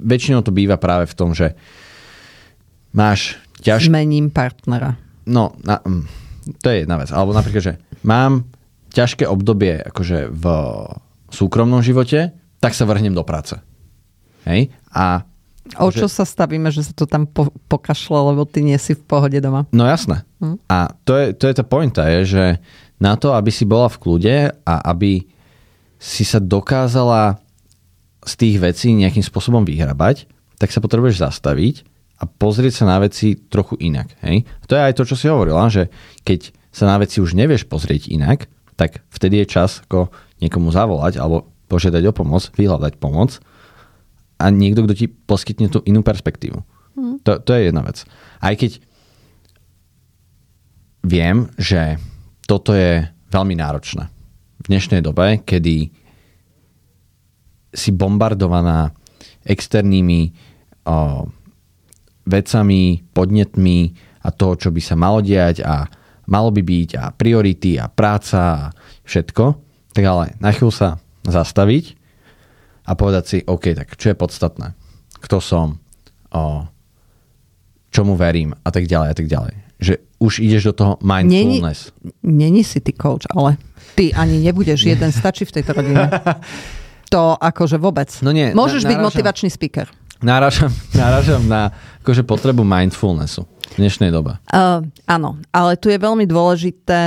Väčšinou 0.00 0.40
to 0.40 0.54
býva 0.54 0.78
práve 0.78 1.10
v 1.10 1.16
tom, 1.18 1.36
že 1.36 1.52
máš 2.94 3.36
ťaž... 3.60 3.92
Zmením 3.92 4.32
partnera. 4.32 4.96
No, 5.28 5.52
na, 5.60 5.84
mm, 5.84 6.08
to 6.64 6.72
je 6.72 6.88
jedna 6.88 6.96
vec. 6.96 7.12
Alebo 7.12 7.36
napríklad, 7.36 7.62
že 7.62 7.74
mám 8.06 8.48
ťažké 8.92 9.24
obdobie 9.26 9.80
akože 9.88 10.28
v 10.30 10.44
súkromnom 11.32 11.80
živote, 11.80 12.36
tak 12.60 12.76
sa 12.76 12.84
vrhnem 12.84 13.16
do 13.16 13.24
práce. 13.24 13.56
Hej? 14.46 14.70
A 14.92 15.24
O 15.78 15.94
čo 15.94 16.10
že... 16.10 16.18
sa 16.20 16.24
stavíme, 16.26 16.74
že 16.74 16.82
sa 16.82 16.92
to 16.92 17.06
tam 17.06 17.24
po, 17.24 17.48
pokašle, 17.70 18.34
lebo 18.34 18.42
ty 18.42 18.66
nie 18.66 18.74
si 18.82 18.98
v 18.98 19.02
pohode 19.06 19.38
doma? 19.38 19.64
No 19.70 19.86
jasné. 19.86 20.26
Hm? 20.42 20.58
A 20.66 20.90
to 21.06 21.14
je, 21.14 21.26
to 21.38 21.46
je 21.46 21.54
tá 21.54 21.64
pointa, 21.64 22.02
je, 22.10 22.20
že 22.36 22.44
na 22.98 23.14
to, 23.14 23.32
aby 23.32 23.48
si 23.54 23.62
bola 23.62 23.86
v 23.86 24.00
kľude 24.02 24.36
a 24.66 24.74
aby 24.90 25.22
si 26.02 26.26
sa 26.26 26.42
dokázala 26.42 27.38
z 28.26 28.32
tých 28.38 28.56
vecí 28.58 28.90
nejakým 28.90 29.22
spôsobom 29.22 29.62
vyhrabať, 29.62 30.26
tak 30.58 30.74
sa 30.74 30.82
potrebuješ 30.82 31.22
zastaviť 31.22 31.86
a 32.22 32.26
pozrieť 32.26 32.82
sa 32.82 32.84
na 32.86 32.98
veci 33.02 33.34
trochu 33.38 33.78
inak. 33.78 34.14
Hej? 34.26 34.46
A 34.46 34.64
to 34.66 34.74
je 34.74 34.82
aj 34.82 34.94
to, 34.98 35.02
čo 35.06 35.16
si 35.18 35.26
hovorila, 35.30 35.70
že 35.70 35.90
keď 36.26 36.54
sa 36.74 36.90
na 36.90 36.98
veci 36.98 37.22
už 37.22 37.38
nevieš 37.38 37.66
pozrieť 37.70 38.10
inak, 38.10 38.50
tak 38.82 38.98
vtedy 39.14 39.46
je 39.46 39.54
čas 39.54 39.86
ako 39.86 40.10
niekomu 40.42 40.74
zavolať 40.74 41.22
alebo 41.22 41.46
požiadať 41.70 42.02
o 42.10 42.12
pomoc, 42.12 42.50
vyhľadať 42.58 42.98
pomoc 42.98 43.38
a 44.42 44.50
niekto, 44.50 44.82
kto 44.82 44.94
ti 44.98 45.06
poskytne 45.06 45.70
tú 45.70 45.78
inú 45.86 46.02
perspektívu. 46.02 46.58
Mm. 46.98 47.22
To, 47.22 47.38
to 47.38 47.54
je 47.54 47.70
jedna 47.70 47.86
vec. 47.86 48.02
Aj 48.42 48.58
keď 48.58 48.82
viem, 51.06 51.46
že 51.54 52.02
toto 52.50 52.74
je 52.74 53.06
veľmi 53.30 53.54
náročné. 53.54 54.10
V 54.58 54.66
dnešnej 54.66 54.98
dobe, 54.98 55.46
kedy 55.46 55.94
si 57.70 57.90
bombardovaná 57.94 58.90
externými 59.46 60.34
o, 60.90 61.30
vecami, 62.26 62.98
podnetmi 63.14 63.78
a 64.26 64.28
to, 64.34 64.58
čo 64.58 64.74
by 64.74 64.80
sa 64.82 64.98
malo 64.98 65.22
diať 65.22 65.62
a 65.62 65.86
malo 66.32 66.48
by 66.48 66.64
byť 66.64 66.90
a 66.96 67.04
priority 67.12 67.76
a 67.76 67.92
práca 67.92 68.40
a 68.40 68.62
všetko, 69.04 69.44
tak 69.92 70.04
ale 70.08 70.32
na 70.40 70.48
chvíľu 70.56 70.72
sa 70.72 70.88
zastaviť 71.28 72.00
a 72.88 72.96
povedať 72.96 73.24
si, 73.28 73.36
OK, 73.44 73.76
tak 73.76 73.92
čo 74.00 74.10
je 74.10 74.16
podstatné? 74.16 74.72
Kto 75.20 75.38
som? 75.38 75.76
O, 76.32 76.64
čomu 77.92 78.16
verím? 78.16 78.56
A 78.64 78.72
tak 78.72 78.88
ďalej, 78.88 79.08
a 79.12 79.14
tak 79.14 79.28
ďalej. 79.28 79.54
Že 79.76 79.94
už 80.18 80.32
ideš 80.40 80.72
do 80.72 80.74
toho 80.74 80.92
mindfulness. 81.04 81.92
Není, 82.00 82.40
není 82.40 82.62
si 82.64 82.80
ty 82.80 82.96
coach, 82.96 83.28
ale 83.28 83.60
ty 83.94 84.10
ani 84.16 84.40
nebudeš 84.40 84.88
jeden, 84.88 85.12
stačí 85.20 85.44
v 85.44 85.52
tejto 85.60 85.76
rodine. 85.76 86.08
To 87.12 87.36
akože 87.36 87.76
vôbec. 87.76 88.08
No 88.24 88.32
nie, 88.32 88.56
Môžeš 88.56 88.88
na, 88.88 88.96
byť 88.96 88.98
motivačný 89.04 89.48
speaker. 89.52 89.86
Náražam, 90.24 90.72
náražam 90.96 91.44
na 91.44 91.76
akože 92.00 92.24
potrebu 92.24 92.64
mindfulnessu 92.64 93.51
v 93.72 93.80
dnešnej 93.80 94.10
dobe. 94.12 94.36
Uh, 94.52 94.84
áno, 95.08 95.40
ale 95.50 95.80
tu 95.80 95.88
je 95.88 95.96
veľmi 95.96 96.28
dôležité 96.28 97.02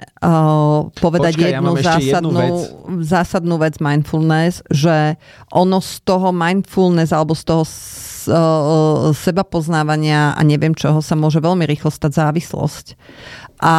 uh, 0.00 0.88
povedať 0.96 1.36
Počkaj, 1.36 1.52
jednu, 1.52 1.72
ja 1.76 1.84
zásadnú, 1.84 2.30
jednu 2.32 2.40
vec. 2.40 2.56
zásadnú 3.04 3.54
vec 3.60 3.74
mindfulness, 3.78 4.64
že 4.72 5.20
ono 5.52 5.78
z 5.84 5.92
toho 6.08 6.32
mindfulness 6.32 7.12
alebo 7.12 7.36
z 7.36 7.44
toho 7.44 7.62
uh, 7.62 9.12
seba 9.12 9.44
poznávania 9.44 10.32
a 10.32 10.40
neviem 10.40 10.72
čoho 10.72 11.04
sa 11.04 11.12
môže 11.14 11.38
veľmi 11.38 11.68
rýchlo 11.68 11.92
stať 11.92 12.16
závislosť. 12.16 12.86
A 13.56 13.76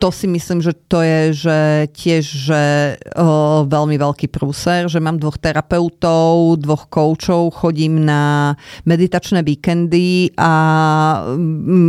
to 0.00 0.08
si 0.08 0.24
myslím, 0.24 0.64
že 0.64 0.72
to 0.88 1.04
je 1.04 1.20
že 1.36 1.58
tiež 1.92 2.24
že, 2.24 2.64
o, 3.12 3.60
veľmi 3.68 4.00
veľký 4.00 4.32
prúser, 4.32 4.88
že 4.88 5.04
mám 5.04 5.20
dvoch 5.20 5.36
terapeutov, 5.36 6.56
dvoch 6.56 6.88
koučov, 6.88 7.52
chodím 7.52 8.08
na 8.08 8.56
meditačné 8.88 9.44
víkendy 9.44 10.32
a 10.40 10.52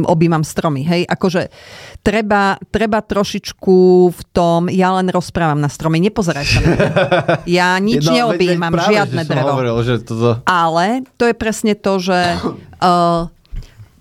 objímam 0.05 0.45
stromy. 0.45 0.85
Hej, 0.85 1.09
akože 1.09 1.49
treba, 2.05 2.61
treba 2.69 3.01
trošičku 3.01 3.77
v 4.13 4.21
tom, 4.31 4.69
ja 4.69 4.93
len 4.95 5.09
rozprávam 5.09 5.57
na 5.57 5.69
stromy, 5.69 5.97
nepozeraj 6.03 6.45
sa 6.45 6.59
na 6.61 6.75
Ja 7.59 7.75
nič 7.81 8.05
no, 8.05 8.13
neobjímam, 8.13 8.73
žiadne 8.73 9.25
drevo. 9.25 9.57
Hovoril, 9.57 9.77
že 9.81 9.93
toto... 10.05 10.39
Ale 10.45 11.03
to 11.17 11.25
je 11.27 11.35
presne 11.35 11.73
to, 11.73 11.97
že 11.99 12.19
uh, 12.81 13.27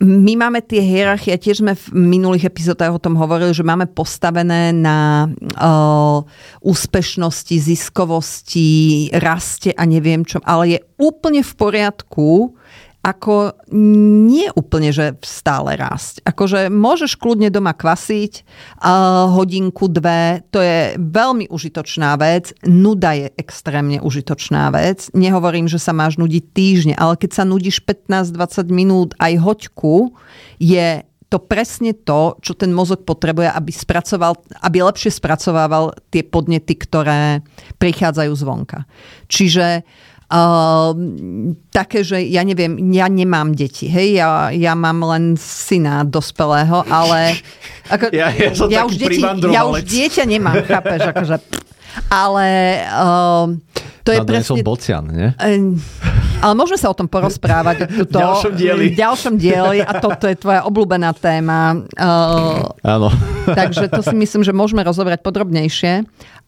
my 0.03 0.35
máme 0.35 0.59
tie 0.67 0.83
hierarchie, 0.83 1.39
tiež 1.39 1.63
sme 1.63 1.79
v 1.79 1.87
minulých 1.95 2.51
epizódach 2.51 2.91
o 2.91 3.03
tom 3.03 3.15
hovorili, 3.15 3.55
že 3.55 3.63
máme 3.63 3.87
postavené 3.87 4.75
na 4.75 5.31
uh, 5.31 6.27
úspešnosti, 6.61 7.55
ziskovosti, 7.55 9.09
raste 9.15 9.71
a 9.73 9.87
neviem 9.87 10.27
čo, 10.27 10.43
ale 10.43 10.77
je 10.77 10.79
úplne 10.99 11.47
v 11.47 11.53
poriadku, 11.55 12.59
ako 13.03 13.59
nie 13.75 14.47
úplne, 14.55 14.95
že 14.95 15.19
stále 15.27 15.75
rásť. 15.75 16.23
Akože 16.23 16.71
môžeš 16.71 17.19
kľudne 17.19 17.51
doma 17.51 17.75
kvasiť 17.75 18.33
uh, 18.79 19.27
hodinku, 19.35 19.91
dve, 19.91 20.47
to 20.55 20.63
je 20.63 20.95
veľmi 21.03 21.51
užitočná 21.51 22.15
vec. 22.23 22.55
Nuda 22.63 23.19
je 23.19 23.29
extrémne 23.35 23.99
užitočná 23.99 24.71
vec. 24.71 25.11
Nehovorím, 25.19 25.67
že 25.67 25.83
sa 25.83 25.91
máš 25.91 26.15
nudiť 26.15 26.45
týždne, 26.55 26.95
ale 26.95 27.19
keď 27.19 27.43
sa 27.43 27.45
nudíš 27.45 27.83
15-20 27.83 28.71
minút 28.71 29.11
aj 29.19 29.35
hoďku, 29.35 30.15
je 30.63 31.03
to 31.33 31.41
presne 31.41 31.97
to, 32.05 32.37
čo 32.45 32.53
ten 32.53 32.69
mozog 32.77 33.09
potrebuje, 33.09 33.49
aby, 33.49 33.73
spracoval, 33.73 34.37
aby 34.69 34.85
lepšie 34.85 35.17
spracovával 35.17 35.97
tie 36.13 36.21
podnety, 36.21 36.77
ktoré 36.77 37.41
prichádzajú 37.81 38.33
zvonka. 38.37 38.85
Čiže 39.33 39.81
také, 41.69 42.01
že 42.01 42.25
ja 42.25 42.41
neviem, 42.41 42.73
ja 42.97 43.05
nemám 43.05 43.53
deti, 43.53 43.85
hej, 43.85 44.17
ja, 44.17 44.49
ja 44.49 44.73
mám 44.73 45.05
len 45.05 45.37
syna 45.37 46.09
dospelého, 46.09 46.89
ale 46.89 47.37
ako, 47.93 48.09
ja, 48.17 48.33
ja, 48.33 48.49
ja, 48.49 48.81
už 48.89 48.97
deti, 48.97 49.21
ja 49.53 49.69
už 49.69 49.85
dieťa 49.85 50.25
nemám, 50.25 50.65
chápeš, 50.65 51.13
akože, 51.13 51.37
ale 52.09 52.49
uh, 52.89 53.53
to 54.03 54.11
je 54.11 54.21
presne... 54.25 54.65
bocian, 54.65 55.05
nie? 55.05 55.29
Uh, 55.37 55.77
ale 56.43 56.59
môžeme 56.59 56.81
sa 56.81 56.91
o 56.91 56.97
tom 56.97 57.07
porozprávať. 57.07 57.87
Tuto, 58.03 58.19
v 58.19 58.25
ďalšom 58.27 58.53
dieli. 58.59 58.85
V 58.91 58.99
ďalšom 58.99 59.35
dieli 59.39 59.79
a 59.79 59.93
toto 60.03 60.27
je 60.27 60.35
tvoja 60.35 60.67
obľúbená 60.67 61.15
téma. 61.15 61.79
Uh, 61.95 62.67
Áno. 62.83 63.15
takže 63.59 63.87
to 63.87 64.03
si 64.03 64.15
myslím, 64.19 64.43
že 64.43 64.51
môžeme 64.51 64.83
rozobrať 64.83 65.23
podrobnejšie. 65.23 66.03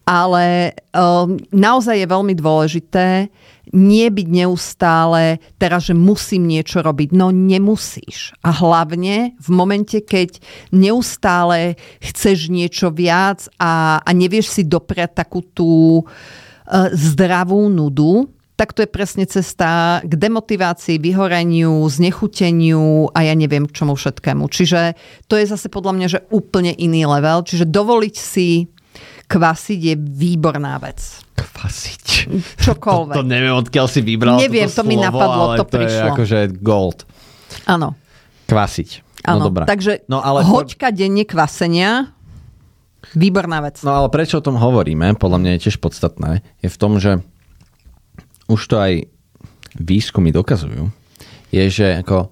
Ale 0.05 0.75
uh, 0.93 1.25
naozaj 1.49 1.97
je 1.97 2.07
veľmi 2.11 2.37
dôležité 2.37 3.31
nie 3.73 4.07
byť 4.11 4.27
neustále 4.29 5.41
teraz, 5.57 5.89
že 5.89 5.95
musím 5.97 6.45
niečo 6.45 6.85
robiť. 6.85 7.15
No 7.15 7.33
nemusíš. 7.33 8.35
A 8.45 8.53
hlavne 8.53 9.33
v 9.41 9.49
momente, 9.49 10.01
keď 10.03 10.37
neustále 10.69 11.79
chceš 12.03 12.53
niečo 12.53 12.93
viac 12.93 13.49
a, 13.57 14.03
a 14.03 14.09
nevieš 14.13 14.53
si 14.59 14.61
dopriať 14.67 15.25
takú 15.25 15.41
tú 15.41 16.03
uh, 16.03 16.89
zdravú 16.93 17.69
nudu, 17.71 18.29
tak 18.55 18.71
to 18.71 18.87
je 18.87 18.89
presne 18.89 19.27
cesta 19.27 19.99
k 19.99 20.13
demotivácii, 20.15 20.95
vyhoreniu, 20.95 21.83
znechuteniu 21.91 23.11
a 23.11 23.27
ja 23.27 23.35
neviem 23.35 23.67
čomu 23.67 23.99
všetkému. 23.99 24.47
Čiže 24.47 24.95
to 25.27 25.35
je 25.35 25.43
zase 25.43 25.67
podľa 25.67 25.93
mňa, 25.99 26.07
že 26.07 26.23
úplne 26.31 26.71
iný 26.71 27.03
level. 27.03 27.43
Čiže 27.43 27.67
dovoliť 27.67 28.15
si 28.15 28.71
kvasiť 29.25 29.79
je 29.81 29.95
výborná 29.97 30.77
vec. 30.77 31.01
Kvasiť. 31.35 32.05
Čokoľvek. 32.61 33.15
To, 33.17 33.21
to 33.21 33.27
neviem, 33.27 33.53
odkiaľ 33.53 33.85
si 33.89 34.01
vybral 34.01 34.37
Neviem, 34.39 34.69
to 34.69 34.83
mi 34.85 34.95
slovo, 34.97 35.05
napadlo, 35.09 35.41
ale 35.51 35.55
to 35.61 35.65
to 35.65 35.75
prišlo. 35.77 35.97
je 35.97 36.11
akože 36.13 36.39
gold. 36.61 36.99
Áno. 37.65 37.93
Kvasiť. 38.45 38.89
No 39.25 39.41
Áno, 39.41 39.43
dobrá. 39.49 39.65
takže 39.65 40.05
no, 40.05 40.21
ale 40.21 40.45
hoďka 40.45 40.93
denne 40.93 41.25
kvasenia, 41.25 42.13
výborná 43.17 43.61
vec. 43.65 43.81
No 43.81 43.93
ale 43.93 44.07
prečo 44.13 44.37
o 44.37 44.45
tom 44.45 44.57
hovoríme, 44.57 45.17
podľa 45.17 45.37
mňa 45.41 45.51
je 45.57 45.63
tiež 45.69 45.77
podstatné, 45.81 46.45
je 46.61 46.69
v 46.69 46.77
tom, 46.77 47.01
že 47.01 47.25
už 48.45 48.61
to 48.69 48.77
aj 48.77 48.93
výskumy 49.81 50.29
dokazujú, 50.29 50.93
je, 51.49 51.63
že 51.69 51.87
ako 52.05 52.29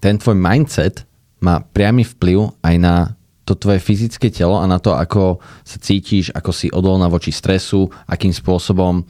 ten 0.00 0.16
tvoj 0.16 0.34
mindset 0.34 1.04
má 1.44 1.60
priamy 1.60 2.02
vplyv 2.02 2.56
aj 2.64 2.74
na 2.80 2.94
to 3.42 3.58
tvoje 3.58 3.82
fyzické 3.82 4.30
telo 4.30 4.54
a 4.58 4.70
na 4.70 4.78
to, 4.78 4.94
ako 4.94 5.42
sa 5.66 5.78
cítiš, 5.82 6.30
ako 6.30 6.50
si 6.54 6.70
odolná 6.70 7.10
voči 7.10 7.34
stresu, 7.34 7.90
akým 8.06 8.30
spôsobom 8.30 9.02
o, 9.02 9.04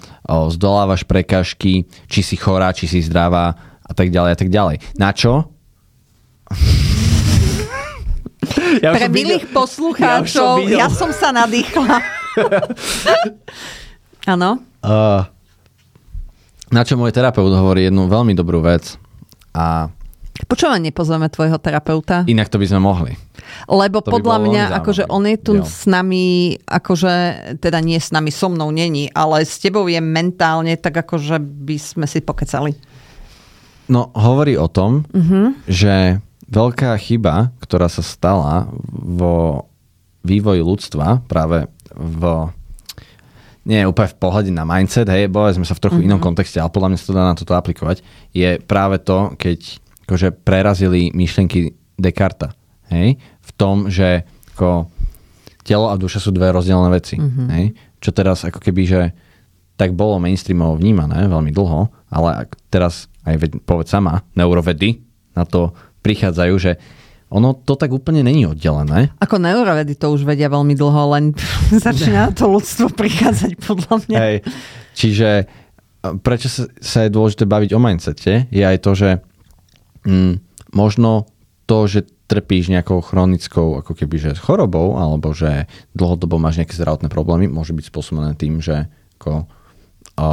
zdolávaš 0.49 1.05
prekážky, 1.05 1.85
či 2.09 2.21
si 2.25 2.41
chorá, 2.41 2.73
či 2.73 2.89
si 2.89 3.05
zdravá 3.05 3.53
a 3.85 3.93
tak 3.93 4.09
ďalej 4.09 4.31
a 4.33 4.39
tak 4.39 4.49
ďalej. 4.49 4.77
Na 4.97 5.13
čo? 5.13 5.53
ja 8.85 8.97
Pre 8.97 9.05
som 9.05 9.13
videl- 9.13 9.37
milých 9.37 9.47
poslucháčov, 9.53 10.53
ja 10.59 10.63
videl- 10.65 10.81
ja 10.81 10.89
som 10.89 11.13
sa 11.13 11.29
nadýchla. 11.31 11.97
Áno. 14.33 14.51
Uh, 14.83 15.23
na 16.73 16.83
čo 16.89 16.97
môj 16.97 17.13
terapeut 17.13 17.53
hovorí 17.53 17.87
jednu 17.87 18.09
veľmi 18.09 18.33
dobrú 18.33 18.65
vec 18.65 18.97
a 19.53 19.93
Počo 20.33 20.73
ma 20.73 20.81
nepozveme 20.81 21.29
tvojho 21.29 21.61
terapeuta? 21.61 22.25
inak 22.25 22.49
to 22.49 22.57
by 22.57 22.67
sme 22.67 22.81
mohli. 22.81 23.13
Lebo 23.69 24.01
To 24.01 24.17
podľa 24.17 24.39
mňa, 24.41 24.65
akože 24.81 25.05
on 25.13 25.29
je 25.29 25.37
tu 25.37 25.53
Jo. 25.61 25.65
s 25.65 25.85
nami, 25.85 26.57
akože, 26.65 27.15
teda 27.61 27.79
nie 27.85 28.01
s 28.01 28.09
nami, 28.11 28.33
so 28.33 28.49
mnou 28.49 28.73
není, 28.73 29.13
ale 29.13 29.45
s 29.45 29.61
tebou 29.61 29.85
je 29.93 30.01
mentálne 30.01 30.73
tak, 30.81 31.05
akože 31.05 31.37
by 31.37 31.77
sme 31.77 32.07
si 32.09 32.25
pokecali. 32.25 32.73
No, 33.93 34.09
hovorí 34.17 34.57
o 34.57 34.73
tom, 34.73 35.05
uh-huh. 35.13 35.53
že 35.69 36.23
veľká 36.49 36.97
chyba, 36.97 37.53
ktorá 37.61 37.93
sa 37.93 38.01
stala 38.01 38.73
vo 38.93 39.69
vývoji 40.25 40.65
ľudstva, 40.65 41.29
práve 41.29 41.69
v 41.93 42.49
nie 43.63 43.87
úplne 43.87 44.11
v 44.11 44.19
pohľade 44.19 44.51
na 44.51 44.67
mindset, 44.67 45.07
hej, 45.07 45.31
boli 45.31 45.55
sme 45.55 45.63
sa 45.63 45.79
v 45.79 45.83
trochu 45.87 46.03
uh-huh. 46.03 46.09
inom 46.11 46.19
kontexte, 46.19 46.59
ale 46.59 46.75
podľa 46.75 46.89
mňa 46.91 46.99
sa 46.99 47.07
to 47.07 47.15
dá 47.15 47.23
na 47.23 47.39
toto 47.39 47.55
aplikovať, 47.55 48.03
je 48.35 48.59
práve 48.59 48.99
to, 48.99 49.39
keď 49.39 49.79
akože 50.13 50.45
prerazili 50.45 51.09
myšlienky 51.17 51.73
Descartes, 51.97 52.53
hej, 52.93 53.17
v 53.17 53.51
tom, 53.57 53.89
že 53.89 54.29
ako 54.53 54.93
telo 55.65 55.89
a 55.89 55.97
duša 55.97 56.21
sú 56.21 56.37
dve 56.37 56.53
rozdielne 56.53 56.93
veci, 56.93 57.17
uh-huh. 57.17 57.49
hej, 57.49 57.73
čo 57.97 58.13
teraz 58.13 58.45
ako 58.45 58.61
keby, 58.61 58.83
že 58.85 59.01
tak 59.81 59.97
bolo 59.97 60.21
mainstreamovo 60.21 60.77
vnímané 60.77 61.25
veľmi 61.25 61.49
dlho, 61.49 61.89
ale 62.13 62.45
teraz 62.69 63.09
aj 63.25 63.35
ved, 63.41 63.53
povedz 63.65 63.89
sama, 63.89 64.21
neurovedy 64.37 65.01
na 65.33 65.49
to 65.49 65.73
prichádzajú, 66.05 66.55
že 66.61 66.77
ono 67.33 67.57
to 67.57 67.81
tak 67.81 67.89
úplne 67.89 68.21
není 68.21 68.45
oddelené. 68.45 69.17
Ako 69.17 69.41
neurovedy 69.41 69.97
to 69.97 70.13
už 70.13 70.29
vedia 70.29 70.53
veľmi 70.53 70.77
dlho, 70.77 71.17
len 71.17 71.33
začína 71.89 72.37
to 72.37 72.53
ľudstvo 72.53 72.93
prichádzať 72.93 73.57
podľa 73.65 73.95
mňa. 74.05 74.19
Hej. 74.21 74.37
Čiže 74.93 75.29
prečo 76.21 76.51
sa, 76.51 76.69
sa 76.83 76.99
je 77.07 77.15
dôležité 77.15 77.47
baviť 77.47 77.71
o 77.73 77.81
mindsete, 77.81 78.33
je 78.51 78.63
aj 78.67 78.79
to, 78.83 78.93
že 78.93 79.09
mm, 80.05 80.35
možno 80.73 81.27
to, 81.67 81.87
že 81.87 82.01
trpíš 82.27 82.73
nejakou 82.73 83.05
chronickou 83.05 83.85
ako 83.85 83.93
keby, 83.93 84.17
že 84.17 84.31
chorobou, 84.41 84.97
alebo 84.97 85.37
že 85.37 85.69
dlhodobo 85.93 86.41
máš 86.41 86.59
nejaké 86.59 86.75
zdravotné 86.75 87.13
problémy, 87.13 87.45
môže 87.47 87.77
byť 87.77 87.85
spôsobené 87.93 88.33
tým, 88.35 88.59
že 88.59 88.89
ako, 89.21 89.45
o, 90.17 90.29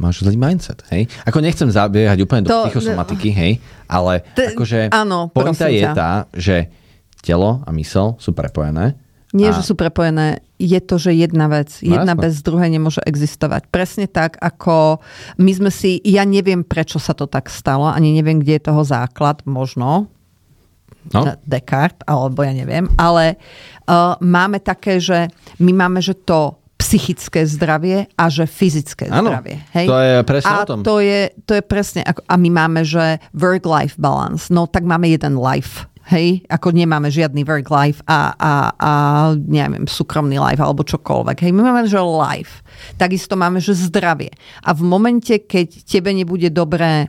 máš 0.00 0.24
zlý 0.24 0.40
mindset, 0.40 0.80
hej? 0.88 1.06
Ako 1.28 1.44
nechcem 1.44 1.68
zabiehať 1.68 2.18
úplne 2.24 2.48
do 2.48 2.50
To- 2.50 2.64
psychosomatiky, 2.66 3.28
hej, 3.30 3.52
ale 3.86 4.24
T- 4.32 4.56
akože 4.56 4.88
áno, 4.90 5.28
pointa 5.30 5.68
je 5.68 5.84
tá, 5.92 6.26
že 6.32 6.72
telo 7.20 7.60
a 7.64 7.70
mysel 7.76 8.16
sú 8.20 8.32
prepojené. 8.32 8.96
Nie, 9.34 9.50
a, 9.50 9.56
že 9.58 9.66
sú 9.66 9.74
prepojené. 9.74 10.46
Je 10.62 10.78
to, 10.78 10.94
že 10.94 11.10
jedna 11.10 11.50
vec. 11.50 11.74
No 11.82 11.98
Jedna 11.98 12.14
jasné. 12.14 12.22
bez 12.22 12.34
druhej 12.46 12.70
nemôže 12.70 13.02
existovať. 13.02 13.66
Presne 13.66 14.06
tak, 14.06 14.38
ako 14.38 15.02
my 15.42 15.50
sme 15.50 15.70
si... 15.74 15.98
Ja 16.06 16.22
neviem, 16.22 16.62
prečo 16.62 17.02
sa 17.02 17.18
to 17.18 17.26
tak 17.26 17.50
stalo, 17.50 17.90
ani 17.90 18.14
neviem, 18.14 18.38
kde 18.38 18.62
je 18.62 18.66
toho 18.70 18.86
základ. 18.86 19.42
Možno 19.42 20.06
no, 21.10 21.20
Descartes, 21.44 22.06
alebo 22.06 22.46
ja 22.46 22.54
neviem. 22.54 22.86
Ale 22.94 23.36
uh, 23.90 24.14
máme 24.22 24.62
také, 24.62 25.02
že 25.02 25.28
my 25.58 25.74
máme, 25.74 25.98
že 25.98 26.14
to 26.14 26.56
psychické 26.78 27.48
zdravie 27.48 28.06
a 28.14 28.24
že 28.28 28.44
fyzické 28.44 29.08
Áno, 29.08 29.32
zdravie. 29.32 29.56
Hej? 29.72 29.86
to 29.88 29.98
je 29.98 30.14
presne 30.22 30.52
a 30.52 30.62
o 30.62 30.66
tom. 30.68 30.78
To 30.84 30.96
je, 31.00 31.32
to 31.48 31.52
je 31.56 31.62
presne, 31.64 32.00
ako, 32.04 32.20
a 32.28 32.34
my 32.36 32.50
máme, 32.52 32.80
že 32.84 33.18
work-life 33.32 33.96
balance. 33.96 34.52
No 34.52 34.68
tak 34.68 34.84
máme 34.84 35.08
jeden 35.08 35.40
life. 35.40 35.88
Hej, 36.04 36.44
ako 36.52 36.76
nemáme 36.76 37.08
žiadny 37.08 37.48
work 37.48 37.72
life 37.72 38.04
a, 38.04 38.36
a, 38.36 38.52
a 38.76 38.90
neviem, 39.40 39.88
súkromný 39.88 40.36
life 40.36 40.60
alebo 40.60 40.84
čokoľvek. 40.84 41.48
Hej, 41.48 41.52
my 41.56 41.62
máme, 41.64 41.88
že 41.88 41.96
life. 41.96 42.60
Takisto 43.00 43.40
máme, 43.40 43.56
že 43.56 43.72
zdravie. 43.72 44.28
A 44.68 44.76
v 44.76 44.84
momente, 44.84 45.48
keď 45.48 45.84
tebe 45.88 46.12
nebude 46.12 46.52
dobré 46.52 47.08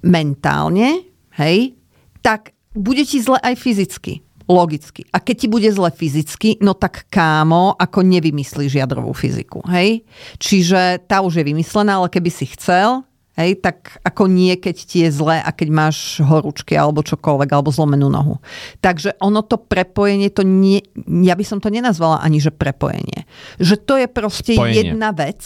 mentálne, 0.00 1.04
hej, 1.36 1.76
tak 2.24 2.56
bude 2.72 3.04
ti 3.04 3.20
zle 3.20 3.36
aj 3.40 3.54
fyzicky. 3.56 4.24
Logicky. 4.46 5.02
A 5.10 5.18
keď 5.18 5.36
ti 5.42 5.48
bude 5.50 5.66
zle 5.74 5.90
fyzicky, 5.90 6.62
no 6.62 6.74
tak 6.74 7.10
kámo, 7.10 7.74
ako 7.78 8.06
nevymyslíš 8.06 8.78
jadrovú 8.78 9.10
fyziku. 9.10 9.58
Hej? 9.66 10.06
Čiže 10.38 11.02
tá 11.04 11.18
už 11.18 11.42
je 11.42 11.44
vymyslená, 11.50 11.98
ale 11.98 12.06
keby 12.10 12.30
si 12.30 12.46
chcel, 12.54 13.05
hej, 13.36 13.60
tak 13.60 14.00
ako 14.02 14.26
nie, 14.26 14.56
keď 14.56 14.76
ti 14.76 15.04
je 15.04 15.10
zle 15.12 15.36
a 15.38 15.50
keď 15.52 15.68
máš 15.68 16.24
horúčky 16.24 16.72
alebo 16.74 17.04
čokoľvek, 17.04 17.48
alebo 17.52 17.68
zlomenú 17.68 18.08
nohu. 18.08 18.40
Takže 18.80 19.20
ono 19.20 19.44
to 19.44 19.60
prepojenie, 19.60 20.32
to 20.32 20.42
nie, 20.42 20.80
ja 21.22 21.36
by 21.36 21.44
som 21.44 21.60
to 21.60 21.68
nenazvala 21.68 22.24
ani, 22.24 22.40
že 22.40 22.50
prepojenie. 22.50 23.28
Že 23.60 23.76
to 23.84 23.94
je 24.00 24.06
proste 24.08 24.52
Spojenie. 24.56 24.90
jedna 24.92 25.12
vec, 25.12 25.44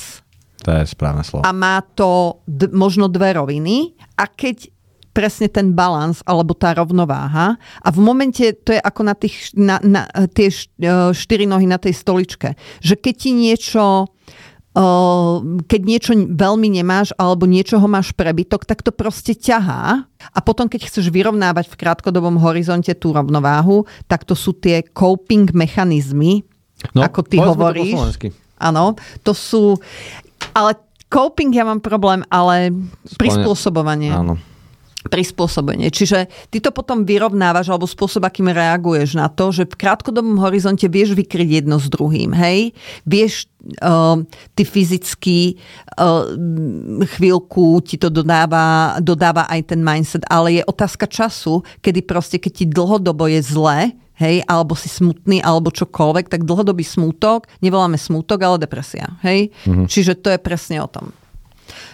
to 0.62 0.70
je 0.70 0.84
správne 0.86 1.26
slovo. 1.26 1.42
a 1.42 1.50
má 1.50 1.82
to 1.96 2.40
d- 2.46 2.70
možno 2.70 3.08
dve 3.08 3.34
roviny 3.34 3.96
a 4.14 4.28
keď 4.28 4.70
presne 5.10 5.50
ten 5.50 5.74
balans 5.74 6.22
alebo 6.22 6.54
tá 6.54 6.70
rovnováha 6.70 7.58
a 7.58 7.88
v 7.90 7.98
momente 7.98 8.54
to 8.62 8.70
je 8.70 8.80
ako 8.80 9.02
na, 9.02 9.14
tých, 9.18 9.50
na, 9.58 9.82
na 9.82 10.06
tie 10.30 10.48
e, 10.48 10.54
štyri 11.10 11.50
nohy 11.50 11.66
na 11.66 11.82
tej 11.82 11.98
stoličke, 11.98 12.54
že 12.78 12.94
keď 12.94 13.14
ti 13.18 13.30
niečo 13.34 14.06
keď 15.66 15.80
niečo 15.82 16.14
veľmi 16.14 16.70
nemáš 16.70 17.10
alebo 17.18 17.42
niečoho 17.42 17.82
máš 17.90 18.14
prebytok, 18.14 18.62
tak 18.62 18.86
to 18.86 18.94
proste 18.94 19.34
ťahá 19.34 20.06
a 20.06 20.38
potom 20.38 20.70
keď 20.70 20.86
chceš 20.86 21.10
vyrovnávať 21.10 21.66
v 21.66 21.78
krátkodobom 21.78 22.38
horizonte 22.38 22.94
tú 22.94 23.10
rovnováhu, 23.10 23.82
tak 24.06 24.22
to 24.22 24.38
sú 24.38 24.54
tie 24.54 24.86
coping 24.94 25.50
mechanizmy, 25.50 26.46
ako 26.94 27.20
ty 27.26 27.42
to 27.42 27.50
hovoríš. 27.50 28.30
Áno, 28.60 28.94
to 29.26 29.32
sú... 29.34 29.80
Ale 30.54 30.78
coping 31.10 31.50
ja 31.50 31.66
mám 31.66 31.82
problém, 31.82 32.22
ale 32.30 32.70
prispôsobovanie. 33.18 34.14
Áno. 34.14 34.38
Prispôsobenie. 35.00 35.88
Čiže 35.88 36.28
ty 36.52 36.60
to 36.60 36.68
potom 36.76 37.08
vyrovnávaš 37.08 37.72
alebo 37.72 37.88
spôsob, 37.88 38.20
akým 38.20 38.52
reaguješ 38.52 39.16
na 39.16 39.32
to, 39.32 39.48
že 39.48 39.64
v 39.64 39.80
krátkodobom 39.80 40.36
horizonte 40.44 40.84
vieš 40.92 41.16
vykryť 41.16 41.64
jedno 41.64 41.80
s 41.80 41.88
druhým. 41.88 42.36
Hej? 42.36 42.76
Vieš 43.08 43.48
uh, 43.80 44.20
ty 44.52 44.62
fyzicky 44.68 45.56
uh, 45.96 46.36
chvíľku 47.16 47.80
ti 47.80 47.96
to 47.96 48.12
dodáva, 48.12 49.00
dodáva 49.00 49.48
aj 49.48 49.72
ten 49.72 49.80
mindset, 49.80 50.20
ale 50.28 50.60
je 50.60 50.68
otázka 50.68 51.08
času, 51.08 51.64
kedy 51.80 52.04
proste, 52.04 52.36
keď 52.36 52.52
ti 52.52 52.64
dlhodobo 52.68 53.24
je 53.24 53.40
zle, 53.40 53.96
hej, 54.20 54.44
alebo 54.44 54.76
si 54.76 54.92
smutný, 54.92 55.40
alebo 55.40 55.72
čokoľvek, 55.72 56.28
tak 56.28 56.44
dlhodobý 56.44 56.84
smútok, 56.84 57.48
nevoláme 57.64 57.96
smútok, 57.96 58.36
ale 58.44 58.60
depresia, 58.60 59.16
hej. 59.24 59.48
Mm-hmm. 59.64 59.88
Čiže 59.88 60.20
to 60.20 60.28
je 60.28 60.38
presne 60.44 60.84
o 60.84 60.88
tom. 60.92 61.16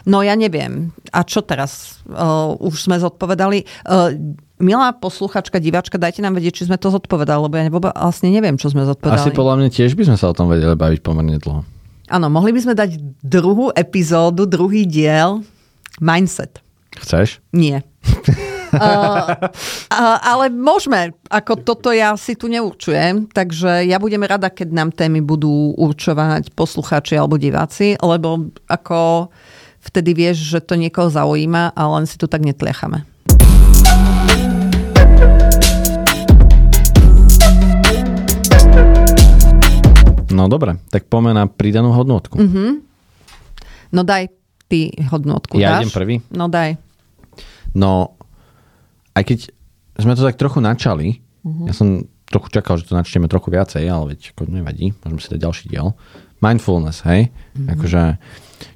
No 0.06 0.22
ja 0.22 0.38
neviem. 0.38 0.94
A 1.10 1.26
čo 1.26 1.42
teraz? 1.42 1.98
Uh, 2.06 2.54
už 2.62 2.86
sme 2.86 2.94
zodpovedali. 3.02 3.66
Uh, 3.82 4.14
milá 4.62 4.94
posluchačka, 4.94 5.58
diváčka, 5.58 5.98
dajte 5.98 6.22
nám 6.22 6.38
vedieť, 6.38 6.62
či 6.62 6.66
sme 6.70 6.78
to 6.78 6.94
zodpovedali, 6.94 7.42
lebo 7.42 7.54
ja 7.58 7.66
vôbec 7.66 7.90
vlastne 7.90 8.30
neviem, 8.30 8.54
čo 8.54 8.70
sme 8.70 8.86
zodpovedali. 8.86 9.34
Asi 9.34 9.34
podľa 9.34 9.54
mňa 9.58 9.68
tiež 9.74 9.98
by 9.98 10.06
sme 10.06 10.16
sa 10.16 10.30
o 10.30 10.36
tom 10.36 10.46
vedeli 10.46 10.78
baviť 10.78 11.00
pomerne 11.02 11.42
dlho. 11.42 11.66
Áno, 12.06 12.26
mohli 12.30 12.54
by 12.54 12.60
sme 12.62 12.74
dať 12.78 13.02
druhú 13.18 13.74
epizódu, 13.74 14.46
druhý 14.46 14.86
diel. 14.86 15.42
Mindset. 15.98 16.62
Chceš? 17.02 17.42
Nie. 17.50 17.82
uh, 18.78 19.26
uh, 19.90 20.18
ale 20.22 20.54
môžeme, 20.54 21.18
ako 21.26 21.66
toto 21.66 21.90
ja 21.90 22.14
si 22.14 22.38
tu 22.38 22.46
neurčujem, 22.46 23.26
takže 23.34 23.82
ja 23.90 23.98
budem 23.98 24.22
rada, 24.22 24.54
keď 24.54 24.68
nám 24.70 24.90
témy 24.94 25.18
budú 25.18 25.74
určovať 25.74 26.54
poslucháči 26.54 27.18
alebo 27.18 27.42
diváci, 27.42 27.98
lebo 27.98 28.54
ako 28.70 29.28
vtedy 29.86 30.10
vieš, 30.18 30.42
že 30.42 30.58
to 30.58 30.74
niekoho 30.74 31.06
zaujíma 31.06 31.70
a 31.70 31.82
len 31.94 32.04
si 32.10 32.18
tu 32.18 32.26
tak 32.26 32.42
netliachame. 32.42 33.06
No 40.36 40.52
dobre, 40.52 40.76
tak 40.92 41.08
poďme 41.08 41.32
na 41.32 41.44
pridanú 41.48 41.94
hodnotku. 41.96 42.36
Mhm. 42.36 42.84
No 43.94 44.02
daj 44.02 44.28
ty 44.66 44.90
hodnotku. 45.08 45.56
Ja 45.56 45.78
dáš? 45.78 45.88
idem 45.88 45.94
prvý? 45.94 46.14
No 46.34 46.50
daj. 46.50 46.76
No, 47.72 48.18
aj 49.14 49.22
keď 49.24 49.38
sme 49.96 50.12
to 50.18 50.26
tak 50.26 50.36
trochu 50.36 50.60
načali, 50.60 51.22
ja 51.46 51.72
som 51.72 52.04
trochu 52.26 52.50
čakal, 52.50 52.74
že 52.76 52.90
to 52.90 52.98
načneme 52.98 53.30
trochu 53.30 53.54
viacej, 53.54 53.86
ale 53.86 54.12
veď 54.12 54.34
ako 54.34 54.50
nevadí, 54.50 54.90
môžeme 55.06 55.20
si 55.22 55.30
dať 55.30 55.40
ďalší 55.40 55.64
diel. 55.70 55.94
Mindfulness, 56.42 57.06
hej? 57.06 57.30
Akože, 57.70 58.18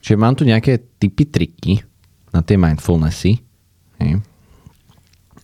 čiže 0.01 0.21
mám 0.21 0.35
tu 0.37 0.49
nejaké 0.49 0.81
typy, 0.99 1.25
triky 1.27 1.75
na 2.31 2.40
tie 2.45 2.57
mindfulnessy. 2.57 3.40
Hej? 4.01 4.23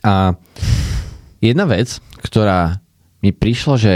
A 0.07 0.39
jedna 1.43 1.67
vec, 1.67 1.99
ktorá 2.23 2.79
mi 3.21 3.35
prišla, 3.35 3.75
že 3.77 3.95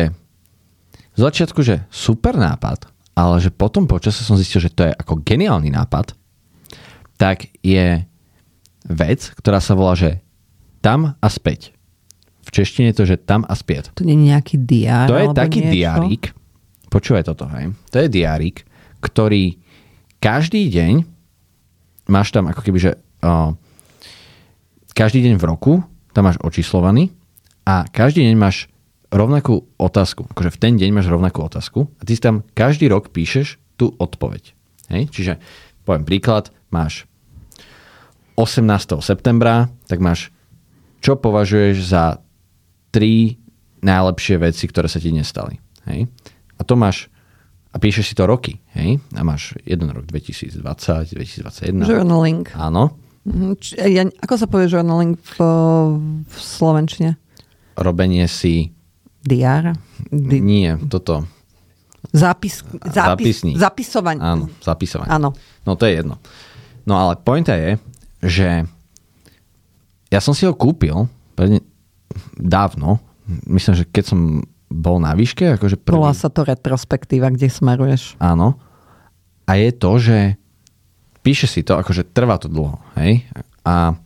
z 1.15 1.21
začiatku, 1.21 1.61
že 1.63 1.85
super 1.93 2.35
nápad, 2.35 2.89
ale 3.15 3.37
že 3.43 3.53
potom 3.53 3.85
počase 3.85 4.25
som 4.25 4.39
zistil, 4.41 4.65
že 4.65 4.73
to 4.73 4.89
je 4.89 4.93
ako 4.97 5.21
geniálny 5.21 5.69
nápad, 5.71 6.17
tak 7.21 7.53
je 7.61 8.01
vec, 8.89 9.21
ktorá 9.37 9.61
sa 9.61 9.77
volá, 9.77 9.93
že 9.93 10.25
tam 10.81 11.15
a 11.21 11.29
späť. 11.29 11.77
V 12.41 12.51
češtine 12.51 12.91
je 12.91 12.97
to, 12.97 13.05
že 13.05 13.21
tam 13.21 13.45
a 13.45 13.53
späť. 13.53 13.93
To 14.01 14.09
nie 14.09 14.17
je 14.17 14.33
nejaký 14.33 14.57
diár? 14.65 15.07
To 15.13 15.21
je 15.21 15.29
taký 15.37 15.61
niečo? 15.61 15.75
diárik, 15.77 16.23
počúvaj 16.89 17.29
toto, 17.29 17.45
hej. 17.53 17.77
To 17.93 17.97
je 18.01 18.09
diárik, 18.09 18.65
ktorý 19.05 19.61
každý 20.21 20.69
deň 20.69 21.03
máš 22.07 22.31
tam 22.31 22.47
ako 22.53 22.61
keby, 22.61 22.79
že 22.79 22.93
o, 23.25 23.57
každý 24.93 25.25
deň 25.25 25.35
v 25.41 25.45
roku 25.49 25.73
tam 26.13 26.29
máš 26.29 26.37
očíslovaný 26.45 27.11
a 27.65 27.89
každý 27.89 28.29
deň 28.29 28.37
máš 28.37 28.69
rovnakú 29.11 29.67
otázku. 29.81 30.29
Akože 30.31 30.55
v 30.55 30.61
ten 30.61 30.75
deň 30.79 30.91
máš 30.95 31.11
rovnakú 31.11 31.43
otázku 31.43 31.91
a 31.99 32.03
ty 32.07 32.15
tam 32.21 32.47
každý 32.55 32.87
rok 32.87 33.11
píšeš 33.11 33.59
tú 33.75 33.97
odpoveď. 33.99 34.55
Hej? 34.93 35.03
Čiže 35.11 35.33
poviem 35.83 36.07
príklad, 36.07 36.55
máš 36.71 37.09
18. 38.39 38.69
septembra, 39.03 39.73
tak 39.91 39.99
máš 39.99 40.31
čo 41.01 41.17
považuješ 41.17 41.77
za 41.81 42.21
tri 42.93 43.41
najlepšie 43.81 44.37
veci, 44.37 44.69
ktoré 44.69 44.87
sa 44.87 45.01
ti 45.01 45.11
nestali. 45.11 45.57
Hej? 45.89 46.07
A 46.57 46.63
to 46.63 46.77
máš 46.77 47.09
a 47.71 47.77
píšeš 47.77 48.05
si 48.05 48.15
to 48.15 48.25
roky, 48.25 48.59
hej? 48.73 48.99
A 49.11 49.23
máš 49.23 49.55
jeden 49.63 49.89
rok 49.89 50.05
2020, 50.05 50.59
2021. 51.13 51.85
Journaling. 51.85 52.45
Áno. 52.53 52.99
Mhm, 53.23 53.51
č- 53.57 53.77
Ja, 53.79 54.03
ako 54.05 54.35
sa 54.35 54.47
povie 54.47 54.67
journaling 54.67 55.15
v, 55.15 55.31
v 56.21 56.35
Slovenčine? 56.35 57.15
Robenie 57.75 58.27
si... 58.27 58.75
Diár? 59.21 59.77
Di- 60.07 60.41
Nie, 60.41 60.81
toto. 60.83 61.29
zápis, 62.11 62.65
zápis, 62.89 63.45
zapisovanie. 63.55 64.19
Áno, 64.19 64.49
zapisovanie. 64.59 65.13
Áno. 65.13 65.37
No 65.63 65.77
to 65.77 65.85
je 65.85 66.01
jedno. 66.01 66.17
No 66.83 66.97
ale 66.97 67.15
pointa 67.17 67.55
je, 67.55 67.77
že 68.19 68.65
ja 70.09 70.19
som 70.19 70.33
si 70.33 70.43
ho 70.43 70.53
kúpil 70.53 71.07
pre 71.33 71.61
dávno. 72.35 72.99
Myslím, 73.47 73.77
že 73.77 73.85
keď 73.85 74.05
som 74.07 74.43
bol 74.71 75.03
na 75.03 75.19
výške, 75.19 75.59
akože 75.59 75.77
prvý... 75.83 75.99
Volá 75.99 76.15
sa 76.15 76.31
to 76.31 76.47
retrospektíva, 76.47 77.35
kde 77.35 77.51
smeruješ. 77.51 78.15
Áno. 78.23 78.57
A 79.51 79.59
je 79.59 79.71
to, 79.75 79.99
že 79.99 80.19
píše 81.27 81.51
si 81.51 81.67
to, 81.67 81.75
akože 81.75 82.15
trvá 82.15 82.39
to 82.39 82.47
dlho, 82.47 82.79
hej? 82.95 83.27
A 83.67 83.99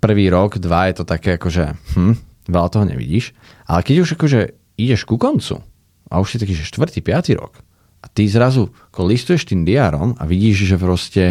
prvý 0.00 0.32
rok, 0.32 0.56
dva 0.56 0.88
je 0.88 0.94
to 0.96 1.04
také 1.04 1.36
akože, 1.36 1.76
hm, 1.94 2.14
veľa 2.48 2.68
toho 2.72 2.84
nevidíš. 2.88 3.36
Ale 3.68 3.84
keď 3.84 3.96
už 4.02 4.10
akože 4.16 4.40
ideš 4.80 5.04
ku 5.04 5.20
koncu 5.20 5.60
a 6.08 6.18
už 6.18 6.36
si 6.36 6.40
taký, 6.40 6.56
že 6.56 6.64
štvrtý, 6.64 7.04
piatý 7.04 7.36
rok 7.36 7.60
a 8.00 8.06
ty 8.08 8.24
zrazu 8.30 8.72
ako 8.92 9.08
listuješ 9.10 9.50
tým 9.50 9.66
diárom 9.66 10.14
a 10.16 10.24
vidíš, 10.24 10.74
že 10.74 10.76
proste 10.80 11.24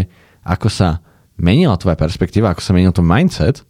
ako 0.45 0.67
sa 0.69 1.01
menila 1.39 1.79
tvoja 1.79 1.97
perspektíva, 1.97 2.51
ako 2.51 2.61
sa 2.61 2.75
menil 2.75 2.91
to 2.91 3.01
mindset, 3.01 3.63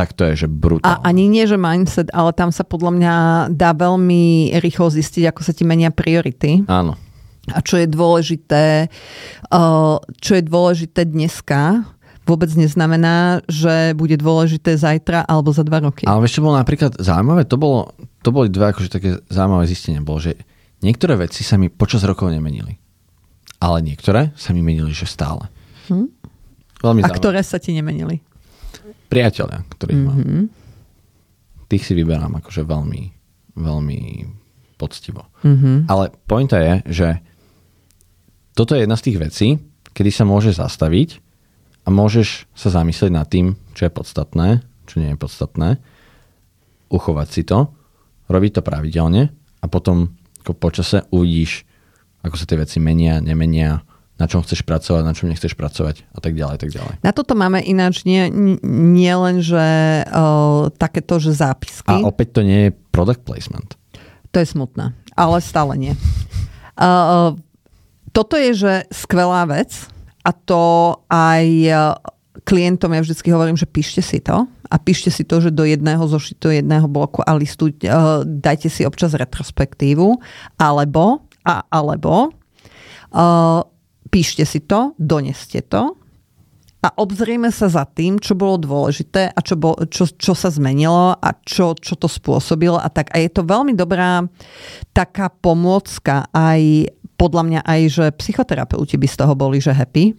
tak 0.00 0.16
to 0.16 0.24
je, 0.32 0.44
že 0.44 0.48
A 0.48 0.52
brutálne. 0.56 1.04
ani 1.04 1.28
nie, 1.28 1.44
že 1.44 1.60
mindset, 1.60 2.08
ale 2.16 2.32
tam 2.32 2.48
sa 2.48 2.64
podľa 2.64 2.92
mňa 2.96 3.14
dá 3.52 3.76
veľmi 3.76 4.56
rýchlo 4.64 4.88
zistiť, 4.88 5.28
ako 5.28 5.44
sa 5.44 5.52
ti 5.52 5.68
menia 5.68 5.92
priority. 5.92 6.64
Áno. 6.64 6.96
A 7.52 7.60
čo 7.60 7.76
je 7.76 7.84
dôležité, 7.84 8.88
uh, 9.52 10.00
čo 10.24 10.32
je 10.40 10.42
dôležité 10.44 11.04
dneska, 11.04 11.84
vôbec 12.24 12.48
neznamená, 12.56 13.44
že 13.44 13.92
bude 13.92 14.16
dôležité 14.16 14.80
zajtra 14.80 15.28
alebo 15.28 15.52
za 15.52 15.60
dva 15.68 15.84
roky. 15.84 16.08
Ale 16.08 16.24
vieš, 16.24 16.40
čo 16.40 16.44
bolo 16.48 16.56
napríklad 16.56 16.96
zaujímavé? 16.96 17.44
To, 17.44 17.60
bolo, 17.60 17.92
to 18.24 18.32
boli 18.32 18.48
dve 18.48 18.72
akože 18.72 18.88
také 18.88 19.20
zaujímavé 19.28 19.68
zistenia. 19.68 20.00
Bolo, 20.00 20.24
že 20.24 20.38
niektoré 20.80 21.18
veci 21.20 21.44
sa 21.44 21.60
mi 21.60 21.68
počas 21.68 22.00
rokov 22.08 22.32
nemenili. 22.32 22.80
Ale 23.60 23.84
niektoré 23.84 24.32
sa 24.40 24.56
mi 24.56 24.64
menili, 24.64 24.96
že 24.96 25.04
stále. 25.04 25.50
Hm? 25.92 26.06
Veľmi 26.80 27.04
A 27.04 27.12
zaujímavé. 27.12 27.18
ktoré 27.20 27.40
sa 27.44 27.60
ti 27.60 27.76
nemenili? 27.76 28.24
Priatelia, 29.10 29.66
ktorých 29.76 30.00
mám. 30.00 30.18
Mhm. 30.22 30.42
Tých 31.66 31.86
si 31.86 31.92
vyberám 31.94 32.38
akože 32.38 32.62
veľmi, 32.66 33.02
veľmi 33.58 34.00
poctivo. 34.78 35.26
Mhm. 35.42 35.90
Ale 35.90 36.14
pointa 36.24 36.62
je, 36.62 36.74
že 36.88 37.08
toto 38.54 38.78
je 38.78 38.86
jedna 38.86 38.96
z 38.96 39.04
tých 39.10 39.18
vecí, 39.18 39.48
kedy 39.90 40.10
sa 40.14 40.24
môžeš 40.24 40.62
zastaviť 40.62 41.18
a 41.86 41.88
môžeš 41.90 42.46
sa 42.54 42.68
zamyslieť 42.70 43.12
nad 43.12 43.26
tým, 43.26 43.58
čo 43.74 43.86
je 43.88 43.92
podstatné, 43.92 44.48
čo 44.86 45.02
nie 45.02 45.10
je 45.14 45.18
podstatné, 45.18 45.68
uchovať 46.90 47.28
si 47.30 47.42
to, 47.46 47.70
robiť 48.30 48.58
to 48.58 48.62
pravidelne 48.62 49.30
a 49.62 49.66
potom 49.66 50.14
ako 50.42 50.56
počase 50.56 51.04
uvidíš, 51.12 51.66
ako 52.24 52.34
sa 52.36 52.48
tie 52.48 52.58
veci 52.58 52.78
menia, 52.82 53.22
nemenia, 53.22 53.82
na 54.20 54.28
čom 54.28 54.44
chceš 54.44 54.60
pracovať, 54.62 55.02
na 55.02 55.16
čom 55.16 55.32
nechceš 55.32 55.56
pracovať 55.56 56.04
a 56.12 56.20
tak 56.20 56.36
ďalej, 56.36 56.56
tak 56.60 56.70
ďalej. 56.70 56.94
Na 57.00 57.10
toto 57.16 57.32
máme 57.32 57.64
ináč 57.64 58.04
nie, 58.04 58.28
nie 58.68 59.14
len, 59.16 59.40
že 59.40 60.04
uh, 60.04 60.68
takéto, 60.76 61.16
že 61.16 61.32
zápisky. 61.32 61.88
A 61.88 62.04
opäť 62.04 62.36
to 62.36 62.40
nie 62.44 62.68
je 62.68 62.76
product 62.92 63.24
placement. 63.24 63.80
To 64.30 64.36
je 64.38 64.46
smutné, 64.46 64.92
ale 65.16 65.36
stále 65.40 65.74
nie. 65.80 65.92
Uh, 66.76 67.34
toto 68.12 68.36
je, 68.36 68.52
že 68.52 68.72
skvelá 68.92 69.48
vec 69.48 69.72
a 70.20 70.30
to 70.36 70.94
aj 71.08 71.44
klientom 72.44 72.92
ja 72.94 73.00
vždycky 73.02 73.28
hovorím, 73.32 73.58
že 73.58 73.66
píšte 73.66 74.02
si 74.04 74.18
to 74.22 74.46
a 74.70 74.76
píšte 74.78 75.10
si 75.10 75.26
to, 75.26 75.42
že 75.42 75.50
do 75.50 75.66
jedného 75.66 76.00
zošitu, 76.06 76.54
jedného 76.54 76.86
bloku 76.86 77.24
a 77.26 77.34
listu 77.34 77.72
uh, 77.72 78.22
dajte 78.22 78.70
si 78.70 78.86
občas 78.86 79.16
retrospektívu 79.16 80.20
alebo 80.60 81.26
a 81.42 81.64
alebo 81.72 82.30
uh, 82.30 83.60
píšte 84.10 84.44
si 84.44 84.60
to, 84.66 84.92
doneste 84.98 85.62
to 85.64 85.96
a 86.80 86.88
obzrieme 86.96 87.52
sa 87.52 87.68
za 87.68 87.84
tým, 87.84 88.16
čo 88.16 88.32
bolo 88.32 88.56
dôležité 88.56 89.28
a 89.28 89.38
čo, 89.44 89.60
bol, 89.60 89.76
čo, 89.92 90.08
čo 90.08 90.32
sa 90.32 90.48
zmenilo 90.48 91.12
a 91.12 91.30
čo, 91.44 91.76
čo 91.76 91.92
to 91.92 92.08
spôsobilo 92.08 92.80
a 92.80 92.88
tak. 92.88 93.12
A 93.12 93.20
je 93.20 93.28
to 93.28 93.44
veľmi 93.44 93.76
dobrá 93.76 94.24
taká 94.96 95.28
pomôcka 95.28 96.24
aj 96.32 96.88
podľa 97.20 97.42
mňa 97.44 97.60
aj, 97.68 97.80
že 97.92 98.04
psychoterapeuti 98.16 98.96
by 98.96 99.06
z 99.12 99.16
toho 99.20 99.36
boli, 99.36 99.60
že 99.60 99.76
happy. 99.76 100.16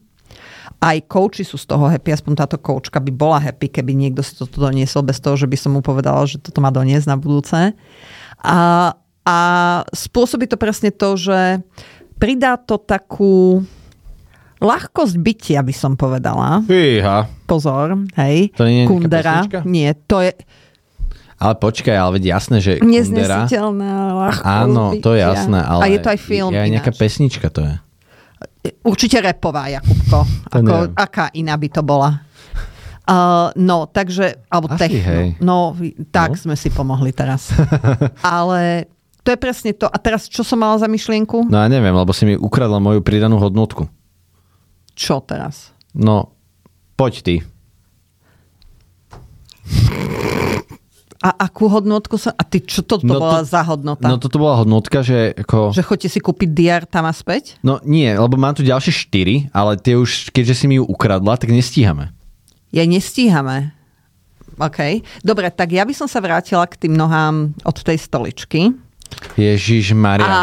Aj 0.77 0.97
coachi 1.09 1.41
sú 1.41 1.57
z 1.57 1.65
toho 1.65 1.89
happy, 1.89 2.13
aspoň 2.13 2.45
táto 2.45 2.61
coachka 2.61 3.01
by 3.01 3.09
bola 3.09 3.41
happy, 3.41 3.73
keby 3.73 3.97
niekto 3.97 4.21
si 4.21 4.37
toto 4.37 4.61
doniesol 4.61 5.01
bez 5.01 5.17
toho, 5.17 5.33
že 5.33 5.49
by 5.49 5.57
som 5.57 5.73
mu 5.73 5.81
povedala, 5.81 6.29
že 6.29 6.37
toto 6.37 6.61
má 6.61 6.69
doniesť 6.69 7.09
na 7.09 7.17
budúce. 7.17 7.73
A, 8.45 8.93
a 9.25 9.37
spôsobí 9.89 10.45
to 10.45 10.61
presne 10.61 10.93
to, 10.93 11.17
že 11.17 11.65
pridá 12.21 12.53
to 12.53 12.77
takú 12.77 13.65
ľahkosť 14.61 15.15
bytia, 15.17 15.59
by 15.59 15.73
som 15.73 15.93
povedala. 15.93 16.61
Fíha. 16.63 17.25
Pozor, 17.43 17.97
hej. 18.15 18.53
To 18.53 18.63
nie 18.63 18.85
je 18.85 18.87
Kundera. 18.87 19.41
Nie, 19.65 19.97
to 19.97 20.21
je 20.21 20.31
Ale 21.35 21.57
počkaj, 21.57 21.91
ale 21.91 22.11
veď 22.15 22.23
jasné, 22.31 22.57
že 22.61 22.71
Kundera... 22.77 23.49
ľahkosť 23.49 24.45
Áno, 24.45 24.93
to 24.95 25.11
je 25.11 25.19
bytia. 25.19 25.33
jasné, 25.33 25.59
ale 25.59 25.81
A 25.81 25.85
je 25.87 25.99
to 25.99 26.09
aj 26.09 26.19
film 26.21 26.51
je 26.53 26.61
aj 26.61 26.69
nejaká 26.69 26.93
ináč. 26.93 27.01
pesnička 27.01 27.47
to 27.49 27.61
je. 27.63 27.73
Určite 28.83 29.17
repová, 29.19 29.65
Jakubko. 29.67 30.21
Ako, 30.47 30.61
neviem. 30.61 30.93
aká 30.93 31.33
iná 31.33 31.57
by 31.57 31.67
to 31.67 31.81
bola? 31.81 32.21
Uh, 33.01 33.49
no, 33.55 33.89
takže, 33.89 34.45
alebo 34.45 34.69
Asi, 34.69 34.79
techno. 34.79 35.01
hej. 35.03 35.25
No, 35.41 35.73
tak 36.07 36.31
No. 36.31 36.39
sme 36.39 36.53
si 36.53 36.69
pomohli 36.69 37.09
teraz. 37.09 37.49
Ale 38.23 38.85
to 39.19 39.33
je 39.33 39.37
presne 39.37 39.73
to. 39.73 39.85
A 39.85 39.97
teraz, 39.97 40.25
čo 40.25 40.41
som 40.41 40.55
mala 40.55 40.77
za 40.77 40.85
myšlienku? 40.85 41.49
No 41.49 41.57
ja 41.57 41.65
neviem, 41.67 41.91
lebo 41.91 42.13
si 42.13 42.23
mi 42.23 42.37
ukradla 42.37 42.77
moju 42.77 43.01
pridanú 43.01 43.35
hodnotku. 43.35 43.89
Čo 44.93 45.19
teraz? 45.19 45.71
No, 45.91 46.31
poď 46.95 47.13
ty. 47.21 47.35
A 51.21 51.29
akú 51.37 51.69
hodnotku 51.69 52.17
sa... 52.17 52.33
A 52.33 52.41
ty, 52.41 52.65
čo 52.65 52.81
to, 52.81 52.97
to 52.97 53.05
No 53.05 53.13
to- 53.13 53.21
bola 53.21 53.45
za 53.45 53.61
hodnota? 53.61 54.09
No 54.09 54.17
toto 54.17 54.41
bola 54.41 54.57
hodnotka, 54.57 55.05
že 55.05 55.37
ako... 55.37 55.69
Že 55.69 55.85
chodíte 55.85 56.09
si 56.09 56.17
kúpiť 56.17 56.49
diar 56.49 56.81
tam 56.83 57.05
a 57.05 57.13
späť? 57.13 57.61
No 57.61 57.77
nie, 57.85 58.09
lebo 58.09 58.41
mám 58.41 58.57
tu 58.57 58.65
ďalšie 58.65 58.89
štyri, 58.89 59.45
ale 59.53 59.77
tie 59.77 59.93
už, 59.93 60.33
keďže 60.33 60.55
si 60.55 60.65
mi 60.65 60.81
ju 60.81 60.83
ukradla, 60.83 61.37
tak 61.37 61.53
nestíhame. 61.53 62.09
Ja 62.73 62.89
nestíhame. 62.89 63.69
OK. 64.57 65.05
Dobre, 65.21 65.53
tak 65.53 65.69
ja 65.69 65.85
by 65.85 65.93
som 65.93 66.09
sa 66.09 66.17
vrátila 66.17 66.65
k 66.65 66.89
tým 66.89 66.97
nohám 66.97 67.53
od 67.61 67.77
tej 67.77 68.01
stoličky. 68.01 68.73
Ježiš 69.37 69.93
Maria. 69.93 70.25
A, 70.25 70.41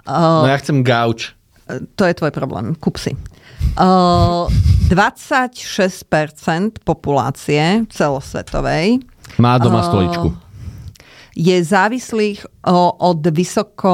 Uh, 0.00 0.42
No 0.42 0.48
ja 0.48 0.58
chcem 0.58 0.80
gauč. 0.80 1.36
to 1.94 2.02
je 2.02 2.16
tvoj 2.16 2.32
problém. 2.32 2.72
Kúp 2.74 2.98
si. 2.98 3.14
Uh, 3.80 4.50
26% 4.90 6.82
populácie 6.82 7.86
celosvetovej 7.86 8.98
Má 9.38 9.56
doma 9.62 9.80
Uh, 9.80 9.88
stoličku. 9.88 10.26
je 11.38 11.56
závislých 11.64 12.66
od 12.98 13.22
vysoko 13.30 13.92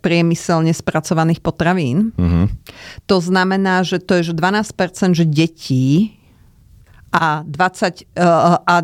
priemyselne 0.00 0.72
spracovaných 0.72 1.44
potravín. 1.44 2.16
Mhm. 2.16 2.48
To 3.06 3.20
znamená, 3.20 3.84
že 3.84 4.00
to 4.00 4.18
je 4.18 4.32
že 4.32 4.34
12% 4.34 5.14
že 5.14 5.28
detí 5.28 6.16
a 7.12 7.44
20 7.44 8.06
uh, 8.16 8.58
a 8.64 8.74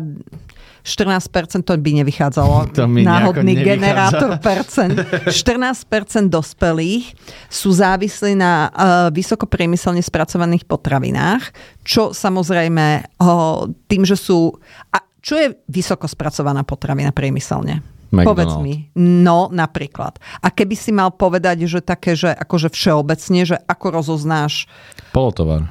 14% 0.87 1.67
to 1.67 1.75
by 1.75 1.91
nevychádzalo. 1.99 2.55
To 2.79 2.87
mi 2.87 3.03
Náhodný 3.03 3.59
nevychádza. 3.59 3.67
generátor 3.75 4.31
percent. 4.39 4.95
14% 5.27 6.31
dospelých 6.31 7.11
sú 7.51 7.75
závislí 7.75 8.39
na 8.39 8.71
uh, 8.71 8.71
vysokopriemyselne 9.11 9.99
spracovaných 9.99 10.63
potravinách, 10.63 11.51
čo 11.83 12.15
samozrejme 12.15 13.19
uh, 13.19 13.67
tým, 13.91 14.07
že 14.07 14.15
sú... 14.15 14.55
A 14.95 15.03
čo 15.19 15.35
je 15.35 15.59
vysoko 15.67 16.07
spracovaná 16.07 16.63
potravina 16.63 17.11
priemyselne? 17.11 17.83
McDonald's. 18.07 18.55
Povedz 18.55 18.55
mi. 18.63 18.87
No, 18.95 19.51
napríklad. 19.51 20.15
A 20.39 20.47
keby 20.47 20.79
si 20.79 20.95
mal 20.95 21.11
povedať, 21.11 21.67
že 21.67 21.83
také, 21.83 22.15
že 22.15 22.31
akože 22.31 22.71
všeobecne, 22.71 23.43
že 23.43 23.59
ako 23.67 23.99
rozoznáš 23.99 24.71
Polotovar. 25.11 25.67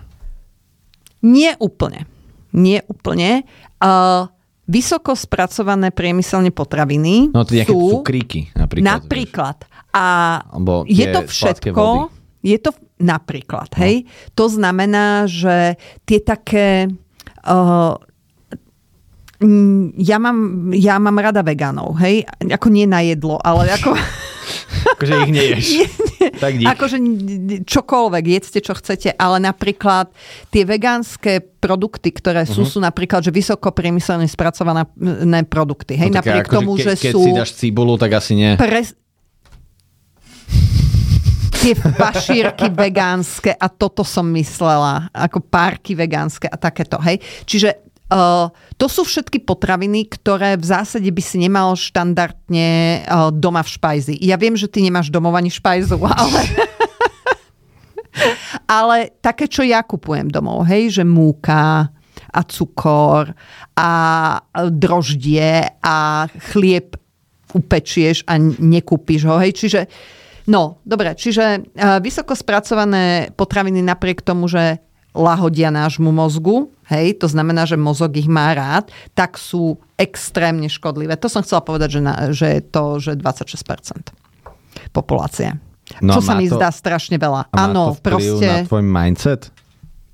nie 1.25 1.57
úplne. 1.57 2.05
Nie 2.53 2.85
úplne. 2.89 3.49
Uh, 3.81 4.29
vysoko 4.67 5.15
spracované 5.15 5.95
priemyselne 5.95 6.51
potraviny 6.51 7.31
No 7.31 7.47
to 7.47 7.55
sú 7.63 8.03
cukríky 8.03 8.51
napríklad. 8.53 8.87
napríklad. 8.87 9.57
A 9.95 10.07
je 10.91 11.07
to 11.09 11.21
všetko, 11.25 12.11
je 12.45 12.59
to 12.61 12.71
napríklad, 13.01 13.71
hej. 13.81 14.05
To 14.37 14.51
znamená, 14.51 15.25
že 15.25 15.81
tie 16.05 16.21
také... 16.21 16.91
Uh, 17.47 17.97
ja 20.01 20.17
mám, 20.17 20.73
ja 20.73 20.97
mám 20.97 21.21
rada 21.21 21.45
vegánov, 21.45 22.01
hej? 22.01 22.25
Ako 22.41 22.73
nie 22.73 22.89
na 22.89 23.05
jedlo, 23.05 23.37
ale 23.41 23.69
ako... 23.73 23.93
Akože 24.93 25.13
ich 25.23 25.33
neješ. 25.33 25.65
tak 26.45 26.57
dík. 26.57 26.67
Akože 26.67 26.97
čokoľvek, 27.63 28.25
jedzte 28.27 28.59
čo 28.61 28.73
chcete, 28.73 29.13
ale 29.13 29.37
napríklad 29.39 30.11
tie 30.49 30.63
vegánske 30.63 31.41
produkty, 31.59 32.11
ktoré 32.11 32.45
sú, 32.45 32.63
Mhm. 32.63 32.71
sú 32.71 32.79
napríklad, 32.79 33.21
že 33.21 33.31
vysoko 33.31 33.71
priemyselne 33.71 34.27
spracované 34.27 34.87
produkty. 35.45 35.95
Hej, 35.95 36.11
No 36.11 36.21
napriek 36.21 36.47
akože 36.47 36.57
tomu, 36.57 36.73
ke, 36.77 36.83
že 36.83 36.93
keď 36.97 37.13
sú 37.13 37.21
si 37.23 37.31
dáš 37.33 37.51
cibulu, 37.55 37.95
tak 37.97 38.15
asi 38.15 38.33
nie. 38.35 38.55
pres... 38.57 38.95
tie 41.57 41.75
pašírky 41.75 42.71
vegánske 42.71 43.51
a 43.51 43.67
toto 43.67 44.07
som 44.07 44.23
myslela, 44.31 45.11
ako 45.11 45.43
párky 45.43 45.99
vegánske 45.99 46.47
a 46.47 46.55
takéto, 46.55 46.95
hej. 47.03 47.19
Čiže 47.43 47.86
uh, 48.11 48.53
to 48.77 48.87
sú 48.87 49.03
všetky 49.07 49.43
potraviny, 49.43 50.07
ktoré 50.11 50.55
v 50.59 50.67
zásade 50.67 51.09
by 51.11 51.23
si 51.23 51.37
nemal 51.43 51.75
štandardne 51.75 53.03
uh, 53.03 53.31
doma 53.35 53.63
v 53.63 53.73
špajzi. 53.73 54.15
Ja 54.23 54.39
viem, 54.39 54.55
že 54.55 54.71
ty 54.71 54.83
nemáš 54.83 55.11
domov 55.11 55.35
ani 55.35 55.51
špajzu, 55.51 55.99
ale... 56.23 56.43
ale 58.67 58.97
také, 59.21 59.47
čo 59.47 59.63
ja 59.63 59.85
kupujem 59.85 60.33
domov, 60.33 60.67
hej, 60.67 61.01
že 61.01 61.05
múka 61.05 61.91
a 62.37 62.41
cukor 62.45 63.33
a 63.77 63.91
droždie 64.73 65.81
a 65.81 66.27
chlieb 66.53 66.97
upečieš 67.53 68.25
a 68.29 68.37
nekúpiš 68.41 69.23
ho, 69.29 69.37
hej, 69.41 69.53
čiže 69.55 69.83
No, 70.47 70.79
dobre, 70.87 71.11
čiže 71.19 71.59
uh, 71.59 71.99
vysoko 71.99 72.39
spracované 72.39 73.35
potraviny 73.35 73.83
napriek 73.83 74.23
tomu, 74.23 74.47
že 74.47 74.79
lahodia 75.17 75.73
nášmu 75.73 76.13
mozgu, 76.13 76.69
hej, 76.87 77.17
to 77.17 77.27
znamená, 77.27 77.65
že 77.65 77.81
mozog 77.81 78.13
ich 78.15 78.29
má 78.29 78.53
rád, 78.53 78.93
tak 79.17 79.41
sú 79.41 79.81
extrémne 79.97 80.69
škodlivé. 80.69 81.17
To 81.17 81.33
som 81.33 81.41
chcela 81.41 81.65
povedať, 81.65 81.99
že, 81.99 82.01
na, 82.05 82.15
že 82.31 82.61
je 82.61 82.63
to 82.63 83.01
že 83.01 83.17
26% 83.17 84.13
populácie. 84.93 85.57
No 86.03 86.19
čo 86.19 86.21
sa 86.21 86.37
mi 86.37 86.47
to- 86.47 86.59
zdá 86.59 86.69
strašne 86.69 87.17
veľa. 87.17 87.49
Áno, 87.51 87.97
proste, 87.97 88.45
na 88.45 88.69
tvoj 88.69 88.85
mindset? 88.85 89.49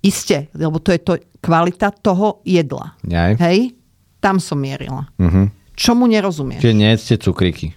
iste, 0.02 0.50
lebo 0.58 0.82
to 0.82 0.90
je 0.90 1.00
to 1.00 1.12
kvalita 1.38 1.94
toho 1.94 2.42
jedla. 2.42 2.98
Aj. 3.06 3.38
Hej, 3.38 3.74
tam 4.18 4.42
som 4.42 4.58
mierila. 4.58 5.06
Mhm. 5.18 5.50
Čomu 5.72 6.04
nerozumieš? 6.10 6.60
Čiže 6.60 6.76
nejedzte 6.76 7.14
cukríky. 7.22 7.72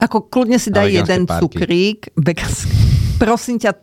Ako 0.00 0.28
kľudne 0.32 0.56
si 0.56 0.72
daj 0.72 0.88
jeden 0.88 1.28
párky. 1.28 1.40
cukrík. 1.44 2.00
Vegánske. 2.16 2.72
Prosím 3.20 3.60
ťa, 3.60 3.76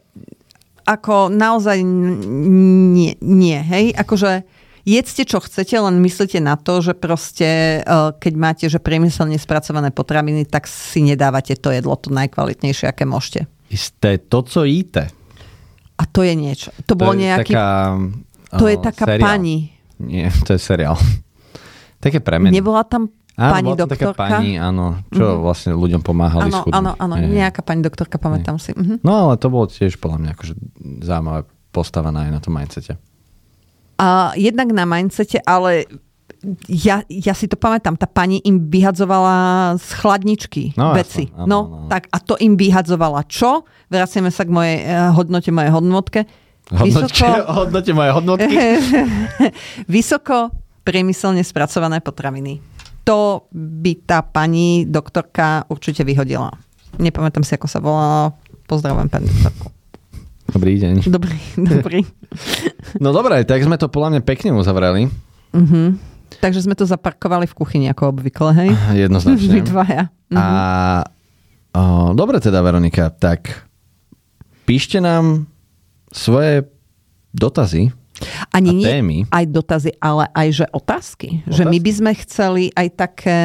ako 0.88 1.28
naozaj 1.28 1.84
nie, 1.84 3.20
nie, 3.20 3.60
hej? 3.60 3.92
Akože 3.92 4.48
jedzte, 4.88 5.28
čo 5.28 5.44
chcete, 5.44 5.76
len 5.76 6.00
myslíte 6.00 6.40
na 6.40 6.56
to, 6.56 6.80
že 6.80 6.96
proste, 6.96 7.84
eh, 7.84 8.10
keď 8.16 8.34
máte, 8.40 8.66
že 8.72 8.80
priemyselne 8.80 9.36
spracované 9.36 9.92
potraviny, 9.92 10.48
tak 10.48 10.72
si 10.72 11.04
nedávate 11.04 11.60
to 11.60 11.76
jedlo, 11.76 12.00
to 12.00 12.08
najkvalitnejšie, 12.16 12.88
aké 12.88 13.04
môžete. 13.04 13.52
Isté 13.68 14.16
to, 14.16 14.48
co 14.48 14.64
jíte. 14.64 15.12
A 15.98 16.04
to 16.08 16.24
je 16.24 16.34
niečo. 16.40 16.72
To, 16.88 16.96
bol 16.96 17.12
je 17.12 17.28
nejaký... 17.28 17.52
Taká, 17.52 18.00
to 18.56 18.64
o, 18.64 18.70
je 18.72 18.78
taká 18.80 19.06
seriál. 19.12 19.28
pani. 19.28 19.58
Nie, 20.00 20.32
to 20.48 20.56
je 20.56 20.62
seriál. 20.62 20.96
Také 22.00 22.24
premeny. 22.24 22.56
Nebola 22.56 22.88
tam 22.88 23.12
Áno, 23.38 23.54
pani 23.54 23.70
to 23.72 23.86
taká 23.86 24.06
doktorka? 24.10 24.18
pani, 24.34 24.58
áno, 24.58 24.86
čo 25.08 25.40
vlastne 25.40 25.72
ľuďom 25.72 26.02
pomáhali 26.02 26.50
Áno, 26.50 26.58
schudnúť. 26.60 26.74
áno, 26.74 26.92
áno, 26.98 27.16
hej. 27.16 27.30
nejaká 27.30 27.62
pani 27.62 27.80
doktorka, 27.80 28.18
pamätám 28.18 28.58
si. 28.58 28.74
Mhm. 28.74 29.00
No 29.00 29.30
ale 29.30 29.38
to 29.38 29.48
bolo 29.48 29.66
tiež 29.66 29.96
podľa 29.96 30.18
mňa 30.20 30.30
akože 30.34 30.54
zaujímavé 31.00 31.42
postavené 31.70 32.18
aj 32.20 32.32
na 32.32 32.40
tom 32.40 32.52
mindsete. 32.52 32.98
A 33.96 34.34
jednak 34.34 34.70
na 34.72 34.84
mindsete, 34.84 35.38
ale 35.40 35.86
ja, 36.68 37.02
ja 37.08 37.34
si 37.34 37.46
to 37.46 37.54
pamätám, 37.54 37.94
tá 37.94 38.06
pani 38.06 38.38
im 38.40 38.58
vyhadzovala 38.64 39.36
z 39.76 39.90
chladničky 39.96 40.64
No, 40.74 40.94
veci. 40.94 41.26
jasné, 41.26 41.34
áno, 41.36 41.46
no, 41.46 41.58
áno, 41.60 41.76
áno. 41.80 41.90
tak 41.90 42.10
a 42.10 42.18
to 42.18 42.38
im 42.38 42.54
vyhadzovala 42.54 43.26
čo? 43.26 43.62
Vraciame 43.88 44.30
sa 44.30 44.42
k 44.42 44.50
mojej 44.50 44.78
eh, 44.80 45.10
hodnote, 45.12 45.50
mojej 45.50 45.72
hodnotke. 45.72 46.22
Hodnote, 46.68 47.10
Vysoko, 47.16 47.28
hodnote 47.56 47.92
moje 47.92 48.12
hodnotky. 48.12 48.54
vysoko 49.88 50.52
priemyselne 50.84 51.42
spracované 51.42 52.00
potraviny. 52.00 52.60
To 53.08 53.48
by 53.56 54.04
tá 54.04 54.20
pani 54.20 54.84
doktorka 54.84 55.64
určite 55.72 56.04
vyhodila. 56.04 56.52
Nepamätám 57.00 57.48
si, 57.48 57.56
ako 57.56 57.68
sa 57.72 57.80
volala. 57.80 58.36
Pozdravujem 58.68 59.08
pani 59.08 59.32
doktorku. 59.32 59.72
Dobrý 60.52 60.76
deň. 60.76 61.08
Dobrý, 61.08 61.40
dobrý. 61.56 62.02
No 63.04 63.12
dobre, 63.12 63.44
tak 63.44 63.60
sme 63.68 63.76
to 63.76 63.92
podľa 63.92 64.16
mňa 64.16 64.22
pekne 64.24 64.56
uzavreli. 64.56 65.12
Mhm. 65.52 66.00
Takže 66.40 66.64
sme 66.64 66.76
to 66.76 66.88
zaparkovali 66.88 67.48
v 67.48 67.56
kuchyni, 67.56 67.86
ako 67.92 68.12
obvykle, 68.16 68.52
hej? 68.56 68.70
Vy 68.96 69.08
Jednoznačne. 69.08 69.64
dvaja. 69.64 70.04
A 70.36 70.46
o, 71.72 72.12
dobre 72.12 72.40
teda, 72.40 72.60
Veronika, 72.64 73.12
tak 73.12 73.68
píšte 74.64 75.00
nám 75.00 75.48
svoje 76.12 76.68
dotazy 77.32 77.92
Ani 78.58 78.70
a 78.70 78.74
nie 78.74 78.88
témy. 78.90 79.18
aj 79.30 79.46
dotazy, 79.54 79.92
ale 80.02 80.26
aj 80.34 80.48
že 80.64 80.66
otázky. 80.74 81.46
Že 81.46 81.64
my 81.70 81.78
by 81.78 81.92
sme 81.94 82.12
chceli 82.26 82.64
aj 82.74 82.88
také, 82.98 83.42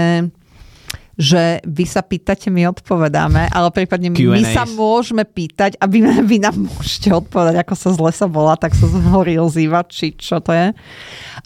že 1.20 1.60
vy 1.68 1.84
sa 1.84 2.00
pýtate, 2.00 2.48
my 2.48 2.72
odpovedáme, 2.72 3.52
ale 3.52 3.68
prípadne 3.68 4.08
my 4.08 4.16
Q&As. 4.16 4.56
sa 4.56 4.64
môžeme 4.64 5.28
pýtať 5.28 5.76
a 5.76 5.84
vy, 5.84 6.00
vy 6.24 6.40
nám 6.40 6.56
môžete 6.56 7.12
odpovedať, 7.12 7.60
ako 7.60 7.74
sa 7.76 7.88
z 7.92 7.98
lesa 8.00 8.26
volá, 8.26 8.56
tak 8.56 8.72
sa 8.72 8.88
zhorí 8.88 9.36
ozývať, 9.36 9.86
či 9.92 10.06
čo 10.16 10.40
to 10.40 10.56
je. 10.56 10.72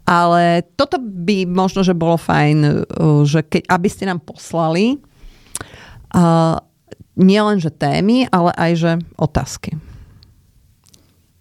Ale 0.06 0.62
toto 0.78 1.02
by 1.02 1.50
možno, 1.50 1.82
že 1.82 1.98
bolo 1.98 2.14
fajn, 2.14 2.58
uh, 2.62 3.26
že 3.26 3.42
keď, 3.42 3.66
aby 3.66 3.88
ste 3.90 4.06
nám 4.06 4.22
poslali 4.22 5.02
uh, 6.14 6.62
nielen, 7.18 7.58
že 7.58 7.74
témy, 7.74 8.30
ale 8.30 8.54
aj, 8.54 8.72
že 8.76 8.92
otázky. 9.18 9.74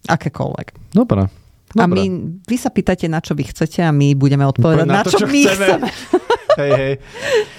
Akékoľvek. 0.09 0.95
Dobre. 0.95 1.29
A 1.75 1.83
Dobre. 1.83 2.07
my, 2.07 2.39
vy 2.47 2.55
sa 2.55 2.71
pýtate, 2.71 3.11
na 3.11 3.19
čo 3.19 3.35
vy 3.35 3.51
chcete 3.51 3.83
a 3.83 3.91
my 3.91 4.15
budeme 4.15 4.47
odpovedať, 4.47 4.87
na, 4.87 5.03
to, 5.03 5.11
čo, 5.11 5.23
čo 5.23 5.27
my 5.27 5.41
chceme. 5.43 5.67
chceme. 5.67 5.89
Hej, 6.55 6.71
hej. 6.71 6.93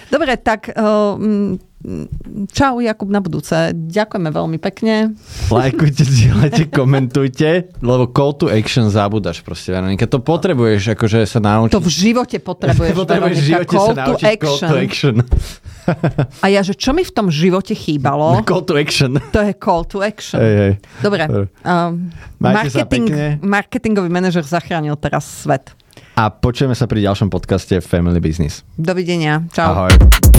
Dobre, 0.09 0.41
tak 0.41 0.73
uh, 0.73 1.21
mm, 1.21 1.61
čau 2.49 2.81
Jakub 2.81 3.13
na 3.13 3.21
budúce. 3.21 3.77
Ďakujeme 3.77 4.33
veľmi 4.33 4.59
pekne. 4.59 5.13
Lajkujte, 5.53 6.03
zdieľajte, 6.17 6.63
komentujte, 6.73 7.77
lebo 7.85 8.09
call 8.09 8.33
to 8.41 8.49
action 8.49 8.89
zabúdaš 8.89 9.45
proste, 9.45 9.77
Veronika. 9.77 10.09
To 10.09 10.25
potrebuješ 10.25 10.97
akože 10.97 11.29
sa 11.29 11.45
naučiť. 11.45 11.77
To 11.77 11.83
v 11.85 11.93
živote 11.93 12.37
potrebuješ, 12.41 12.95
potrebuješ 13.05 13.37
v 13.37 13.45
Veronika. 13.45 13.53
živote 13.53 13.75
call 13.77 13.87
sa 13.87 13.93
to 13.93 14.01
naučiť 14.01 14.27
call 14.41 14.57
action. 14.57 14.69
to 14.73 14.77
action. 14.81 15.15
A 16.45 16.47
ja, 16.51 16.61
že 16.63 16.75
čo 16.75 16.93
mi 16.93 17.03
v 17.03 17.13
tom 17.13 17.31
živote 17.31 17.73
chýbalo, 17.73 18.41
Call 18.49 18.63
to 18.67 18.75
action. 18.77 19.19
to 19.33 19.41
je 19.43 19.53
call 19.57 19.83
to 19.87 20.03
action. 20.03 20.39
Hej, 20.41 20.55
hej. 20.57 20.73
Dobre. 21.01 21.23
Um, 21.65 22.11
marketing, 22.39 23.39
marketingový 23.43 24.09
manažer 24.11 24.45
zachránil 24.45 24.97
teraz 24.99 25.25
svet. 25.27 25.73
A 26.17 26.33
počujeme 26.33 26.73
sa 26.73 26.89
pri 26.89 27.05
ďalšom 27.05 27.29
podcaste 27.29 27.77
Family 27.85 28.21
Business. 28.21 28.65
Dovidenia. 28.77 29.45
Čau. 29.53 29.89
Ahoj. 29.89 30.36